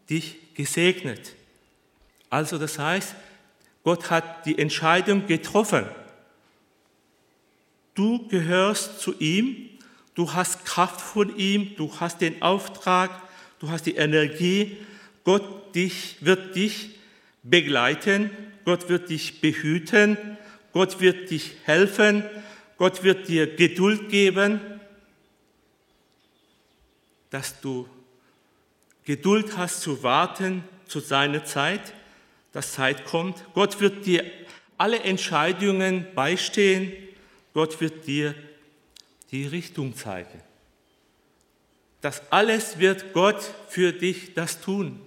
dich 0.10 0.38
gesegnet. 0.54 1.36
Also 2.30 2.58
das 2.58 2.80
heißt, 2.80 3.16
Gott 3.84 4.10
hat 4.10 4.46
die 4.46 4.58
Entscheidung 4.58 5.28
getroffen. 5.28 5.86
Du 7.96 8.28
gehörst 8.28 9.00
zu 9.00 9.14
ihm, 9.20 9.70
du 10.16 10.34
hast 10.34 10.66
Kraft 10.66 11.02
von 11.02 11.36
ihm, 11.38 11.76
du 11.76 12.00
hast 12.00 12.22
den 12.22 12.42
Auftrag, 12.42 13.12
du 13.60 13.70
hast 13.70 13.86
die 13.86 13.96
Energie. 13.96 14.78
Gott 15.24 15.76
dich, 15.76 16.18
wird 16.22 16.56
dich 16.56 17.00
begleiten, 17.44 18.30
Gott 18.66 18.90
wird 18.90 19.10
dich 19.10 19.42
behüten, 19.42 20.18
Gott 20.72 21.02
wird 21.02 21.30
dich 21.30 21.56
helfen, 21.66 22.24
Gott 22.78 23.04
wird 23.04 23.28
dir 23.28 23.56
Geduld 23.56 24.10
geben, 24.10 24.60
dass 27.30 27.60
du 27.62 27.88
Geduld 29.06 29.58
hast 29.58 29.82
zu 29.82 30.04
warten 30.04 30.64
zu 30.88 31.00
seiner 31.00 31.44
Zeit 31.46 31.94
dass 32.54 32.74
Zeit 32.74 33.06
kommt. 33.06 33.44
Gott 33.54 33.82
wird 33.82 34.06
dir 34.06 34.24
alle 34.78 35.00
Entscheidungen 35.00 36.08
beistehen. 36.16 36.94
Gott 37.54 37.82
wird 37.82 38.08
dir 38.08 38.34
die 39.32 39.46
Richtung 39.46 39.96
zeigen. 39.96 40.42
Das 42.02 42.22
alles 42.32 42.80
wird 42.80 43.14
Gott 43.14 43.42
für 43.70 43.92
dich 43.92 44.34
das 44.34 44.62
tun. 44.62 45.00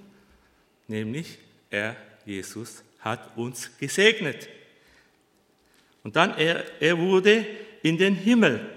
Nämlich 0.88 1.38
er, 1.70 1.96
Jesus, 2.24 2.82
hat 3.00 3.36
uns 3.36 3.70
gesegnet. 3.78 4.48
Und 6.02 6.16
dann 6.16 6.36
er, 6.36 6.64
er 6.80 6.98
wurde 6.98 7.46
in 7.82 7.98
den 7.98 8.14
Himmel 8.14 8.68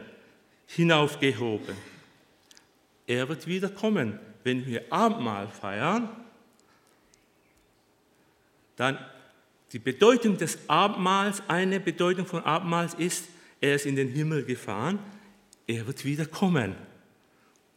hinaufgehoben. 0.67 1.75
Er 3.08 3.27
wird 3.27 3.47
wiederkommen, 3.47 4.19
wenn 4.43 4.65
wir 4.65 4.84
Abendmahl 4.91 5.47
feiern 5.47 6.10
dann 8.79 8.97
die 9.73 9.79
Bedeutung 9.79 10.37
des 10.37 10.57
Abendmahls, 10.67 11.43
eine 11.47 11.79
Bedeutung 11.79 12.25
von 12.25 12.43
Abendmahls 12.43 12.93
ist, 12.93 13.25
er 13.59 13.75
ist 13.75 13.85
in 13.85 13.95
den 13.95 14.07
Himmel 14.09 14.45
gefahren, 14.45 14.99
er 15.67 15.85
wird 15.85 16.05
wiederkommen. 16.05 16.75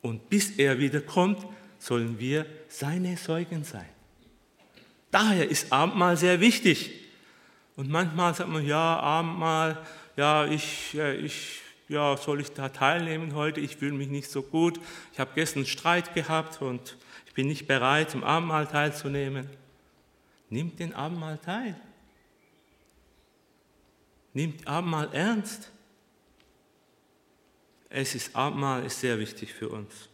Und 0.00 0.30
bis 0.30 0.52
er 0.58 0.78
wiederkommt, 0.78 1.44
sollen 1.78 2.18
wir 2.18 2.46
seine 2.68 3.16
Zeugen 3.16 3.64
sein. 3.64 3.88
Daher 5.10 5.48
ist 5.50 5.72
Abendmahl 5.72 6.16
sehr 6.16 6.40
wichtig. 6.40 6.92
Und 7.76 7.90
manchmal 7.90 8.34
sagt 8.34 8.48
man, 8.48 8.64
ja, 8.64 9.00
Abendmahl, 9.00 9.84
ja, 10.16 10.46
ich, 10.46 10.94
ich, 10.94 11.60
ja, 11.88 12.16
soll 12.16 12.40
ich 12.40 12.52
da 12.52 12.68
teilnehmen 12.68 13.34
heute? 13.34 13.60
Ich 13.60 13.76
fühle 13.76 13.94
mich 13.94 14.08
nicht 14.08 14.30
so 14.30 14.42
gut. 14.42 14.78
Ich 15.12 15.18
habe 15.18 15.32
gestern 15.34 15.66
Streit 15.66 16.14
gehabt 16.14 16.62
und 16.62 16.96
ich 17.26 17.34
bin 17.34 17.48
nicht 17.48 17.66
bereit, 17.66 18.10
zum 18.10 18.22
Abendmahl 18.22 18.66
teilzunehmen. 18.66 19.48
Nimmt 20.52 20.78
den 20.78 20.92
Abendmahl 20.92 21.38
teil. 21.38 21.74
Nimmt 24.34 24.68
Abendmahl 24.68 25.08
ernst. 25.14 25.70
Es 27.88 28.14
ist 28.14 28.36
Abendmahl 28.36 28.84
ist 28.84 29.00
sehr 29.00 29.18
wichtig 29.18 29.50
für 29.50 29.70
uns. 29.70 30.10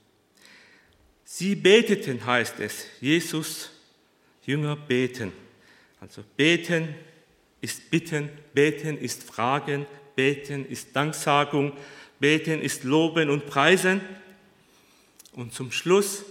Sie 1.25 1.57
beteten, 1.57 2.25
heißt 2.25 2.61
es. 2.61 2.87
Jesus, 3.01 3.73
Jünger 4.47 4.77
beten. 4.77 5.33
Also 6.01 6.23
beten 6.37 6.95
ist 7.61 7.91
bitten, 7.91 8.31
beten 8.55 8.97
ist 8.97 9.25
fragen, 9.25 9.87
beten 10.15 10.65
ist 10.67 10.95
Danksagung, 10.95 11.73
beten 12.21 12.63
ist 12.63 12.85
loben 12.85 13.29
und 13.29 13.47
preisen. 13.47 14.01
Und 15.33 15.53
zum 15.53 15.73
Schluss 15.73 16.25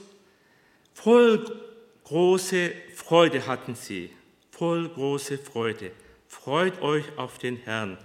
voll 0.93 1.66
Große 2.07 2.71
Freude 2.95 3.45
hatten 3.47 3.75
sie, 3.75 4.09
voll 4.51 4.87
große 4.87 5.37
Freude. 5.39 5.91
Freut 6.29 6.81
euch 6.81 7.03
auf 7.17 7.37
den 7.37 7.57
Herrn, 7.57 7.97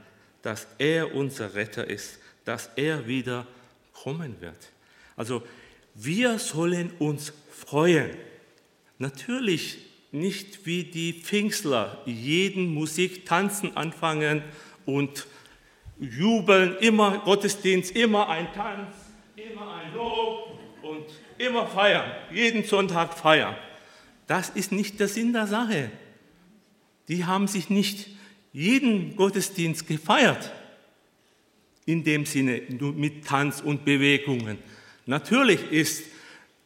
dass 0.43 0.67
er 0.79 1.15
unser 1.15 1.55
Retter 1.55 1.89
ist, 1.89 2.19
dass 2.45 2.71
er 2.75 3.07
wieder 3.07 3.47
kommen 3.93 4.41
wird. 4.41 4.73
Also 5.17 5.45
wir 5.95 6.41
sollen 6.41 6.91
uns 6.99 7.33
freuen. 7.53 8.11
Natürlich 8.99 9.79
nicht 10.11 10.67
wie 10.67 10.83
die 10.83 11.13
Pfingstler, 11.13 12.03
jeden 12.05 12.75
Musik 12.75 13.25
tanzen 13.25 13.77
anfangen 13.77 14.43
und 14.85 15.29
jubeln, 16.01 16.77
immer 16.79 17.19
Gottesdienst, 17.19 17.95
immer 17.95 18.29
ein 18.29 18.53
Tanz, 18.53 18.97
immer 19.37 19.75
ein 19.77 19.95
Lob 19.95 20.59
und 20.83 21.07
immer 21.39 21.69
feiern, 21.69 22.11
jeden 22.33 22.65
Sonntag 22.65 23.17
feiern. 23.17 23.55
Das 24.33 24.49
ist 24.49 24.73
nicht 24.73 24.99
der 24.99 25.09
Sinn 25.09 25.35
der 25.35 25.47
Sache. 25.47 25.91
Die 27.09 27.27
haben 27.27 27.47
sich 27.49 27.69
nicht 27.69 28.09
jeden 28.55 29.15
Gottesdienst 29.15 29.87
gefeiert, 29.87 30.51
in 31.85 32.03
dem 32.03 32.25
Sinne 32.25 32.63
mit 32.97 33.27
Tanz 33.27 33.61
und 33.61 33.85
Bewegungen. 33.85 34.57
Natürlich 35.05 35.71
ist, 35.71 36.05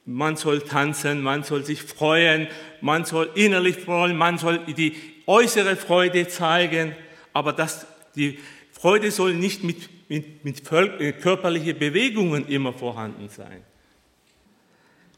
man 0.05 0.37
soll 0.37 0.61
tanzen, 0.61 1.23
man 1.23 1.43
soll 1.43 1.65
sich 1.65 1.83
freuen, 1.83 2.47
man 2.83 3.05
soll 3.05 3.33
innerlich 3.35 3.79
freuen, 3.79 4.17
man 4.17 4.39
soll 4.39 4.61
die 4.67 4.95
äußere 5.27 5.75
Freude 5.75 6.29
zeigen, 6.29 6.95
aber 7.33 7.53
das, 7.53 7.85
die 8.15 8.39
Freude 8.71 9.11
soll 9.11 9.35
nicht 9.35 9.65
mit, 9.65 10.09
mit, 10.09 10.45
mit 10.45 10.71
äh, 10.71 11.11
körperlichen 11.11 11.77
Bewegungen 11.77 12.47
immer 12.47 12.73
vorhanden 12.73 13.29
sein. 13.29 13.65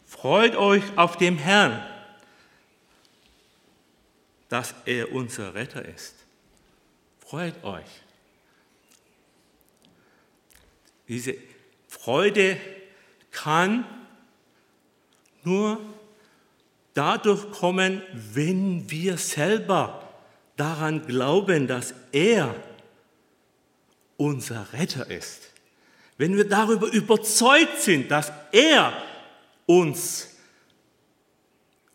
Freut 0.06 0.56
euch 0.56 0.84
auf 0.96 1.18
dem 1.18 1.36
Herrn, 1.36 1.82
dass 4.48 4.74
er 4.84 5.12
unser 5.12 5.54
Retter 5.54 5.84
ist. 5.84 6.14
Freut 7.18 7.62
euch. 7.62 7.86
Diese 11.08 11.34
Freude 11.88 12.58
kann 13.30 13.84
nur 15.42 15.80
dadurch 16.94 17.50
kommen, 17.52 18.02
wenn 18.12 18.90
wir 18.90 19.16
selber 19.16 20.08
daran 20.56 21.06
glauben, 21.06 21.66
dass 21.66 21.94
er 22.12 22.54
unser 24.16 24.72
Retter 24.72 25.10
ist. 25.10 25.52
Wenn 26.16 26.36
wir 26.36 26.48
darüber 26.48 26.88
überzeugt 26.88 27.80
sind, 27.80 28.10
dass 28.10 28.32
er 28.52 28.92
uns 29.66 30.36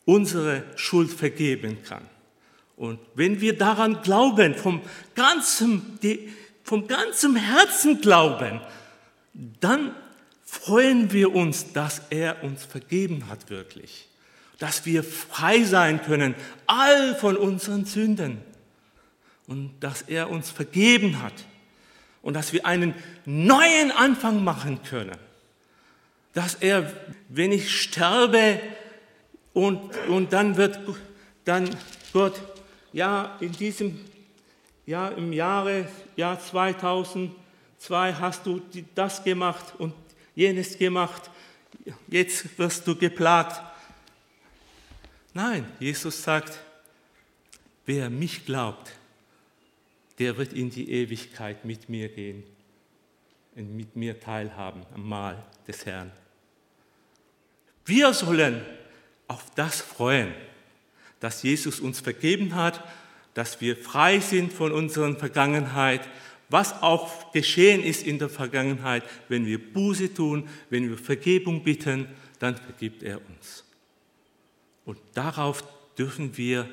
unsere 0.06 0.64
Schuld 0.76 1.12
vergeben 1.12 1.84
kann. 1.84 2.08
Und 2.76 3.00
wenn 3.16 3.40
wir 3.40 3.58
daran 3.58 4.02
glauben, 4.02 4.56
vom 4.56 4.82
ganzen, 5.16 6.00
vom 6.64 6.88
ganzen 6.88 7.36
Herzen 7.36 8.02
glauben, 8.02 8.62
dann 9.60 9.96
freuen 10.44 11.12
wir 11.12 11.34
uns, 11.34 11.74
dass 11.74 12.02
er 12.10 12.44
uns 12.44 12.64
vergeben 12.64 13.28
hat 13.30 13.50
wirklich. 13.50 14.08
Dass 14.60 14.86
wir 14.86 15.04
frei 15.04 15.64
sein 15.64 16.02
können, 16.02 16.36
all 16.68 17.16
von 17.16 17.36
unseren 17.36 17.86
Sünden. 17.86 18.40
Und 19.48 19.74
dass 19.80 20.04
er 20.04 20.30
uns 20.30 20.50
vergeben 20.50 21.22
hat. 21.22 21.34
Und 22.22 22.36
dass 22.36 22.54
wir 22.54 22.66
einen 22.66 22.96
neuen 23.26 23.92
Anfang 23.92 24.44
machen 24.44 24.80
können. 24.84 25.18
Dass 26.34 26.56
er, 26.56 26.92
wenn 27.30 27.52
ich 27.52 27.82
sterbe 27.82 28.60
und, 29.54 29.96
und 30.08 30.34
dann 30.34 30.56
wird 30.56 30.80
dann 31.46 31.70
Gott, 32.14 32.40
ja, 32.94 33.38
in 33.40 33.52
diesem, 33.52 34.00
ja, 34.86 35.10
im 35.10 35.34
Jahre, 35.34 35.88
Jahr 36.16 36.40
2002 36.40 37.34
hast 38.14 38.46
du 38.46 38.62
das 38.96 39.24
gemacht 39.24 39.74
und 39.78 39.94
jenes 40.36 40.78
gemacht, 40.78 41.30
jetzt 42.08 42.58
wirst 42.58 42.88
du 42.88 42.96
geplagt. 42.96 43.62
Nein, 45.34 45.66
Jesus 45.80 46.22
sagt, 46.24 46.60
wer 47.86 48.10
mich 48.10 48.46
glaubt, 48.46 48.92
der 50.20 50.38
wird 50.38 50.54
in 50.54 50.70
die 50.70 50.92
Ewigkeit 50.92 51.66
mit 51.66 51.90
mir 51.90 52.08
gehen 52.10 52.44
und 53.56 53.76
mit 53.76 53.96
mir 53.96 54.20
teilhaben 54.20 54.86
am 54.94 55.10
Mahl 55.10 55.44
des 55.68 55.86
Herrn. 55.86 56.12
Wir 57.86 58.14
sollen 58.14 58.64
auf 59.28 59.44
das 59.56 59.82
freuen, 59.82 60.34
dass 61.24 61.42
Jesus 61.42 61.80
uns 61.80 62.02
vergeben 62.02 62.54
hat, 62.54 62.84
dass 63.34 63.62
wir 63.62 63.78
frei 63.78 64.20
sind 64.20 64.52
von 64.52 64.74
unserer 64.74 65.16
Vergangenheit, 65.16 66.02
was 66.50 66.82
auch 66.82 67.32
geschehen 67.32 67.82
ist 67.82 68.06
in 68.06 68.20
der 68.20 68.28
Vergangenheit, 68.28 69.04
wenn 69.30 69.46
wir 69.46 69.58
Buße 69.58 70.14
tun, 70.14 70.50
wenn 70.70 70.90
wir 70.90 70.98
Vergebung 70.98 71.64
bitten, 71.64 72.08
dann 72.40 72.58
vergibt 72.58 73.04
er 73.04 73.22
uns. 73.30 73.64
Und 74.84 74.98
darauf 75.14 75.64
dürfen 75.98 76.36
wir 76.36 76.68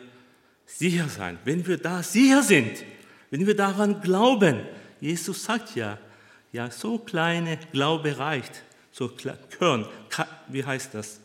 sicher 0.66 1.08
sein. 1.08 1.38
Wenn 1.44 1.64
wir 1.68 1.76
da 1.76 2.02
sicher 2.02 2.42
sind, 2.42 2.84
wenn 3.30 3.46
wir 3.46 3.54
daran 3.54 4.00
glauben, 4.00 4.62
Jesus 5.00 5.44
sagt 5.44 5.76
ja, 5.76 5.96
ja, 6.50 6.72
so 6.72 6.98
kleine 6.98 7.56
Glaube 7.70 8.18
reicht, 8.18 8.64
so 8.90 9.12
Körn, 9.56 9.86
wie 10.48 10.64
heißt 10.64 10.92
das? 10.92 11.20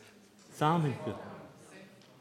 Samenkörn. 0.60 1.35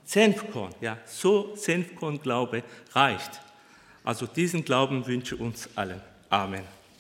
Senfkorn, 0.04 0.74
ja, 0.80 0.98
so 1.06 1.56
Senfkorn 1.56 2.20
Glaube 2.20 2.62
reicht. 2.92 3.40
Also 4.04 4.26
diesen 4.26 4.64
Glauben 4.64 5.06
wünsche 5.06 5.36
uns 5.36 5.68
allen. 5.76 6.00
Amen. 6.28 6.64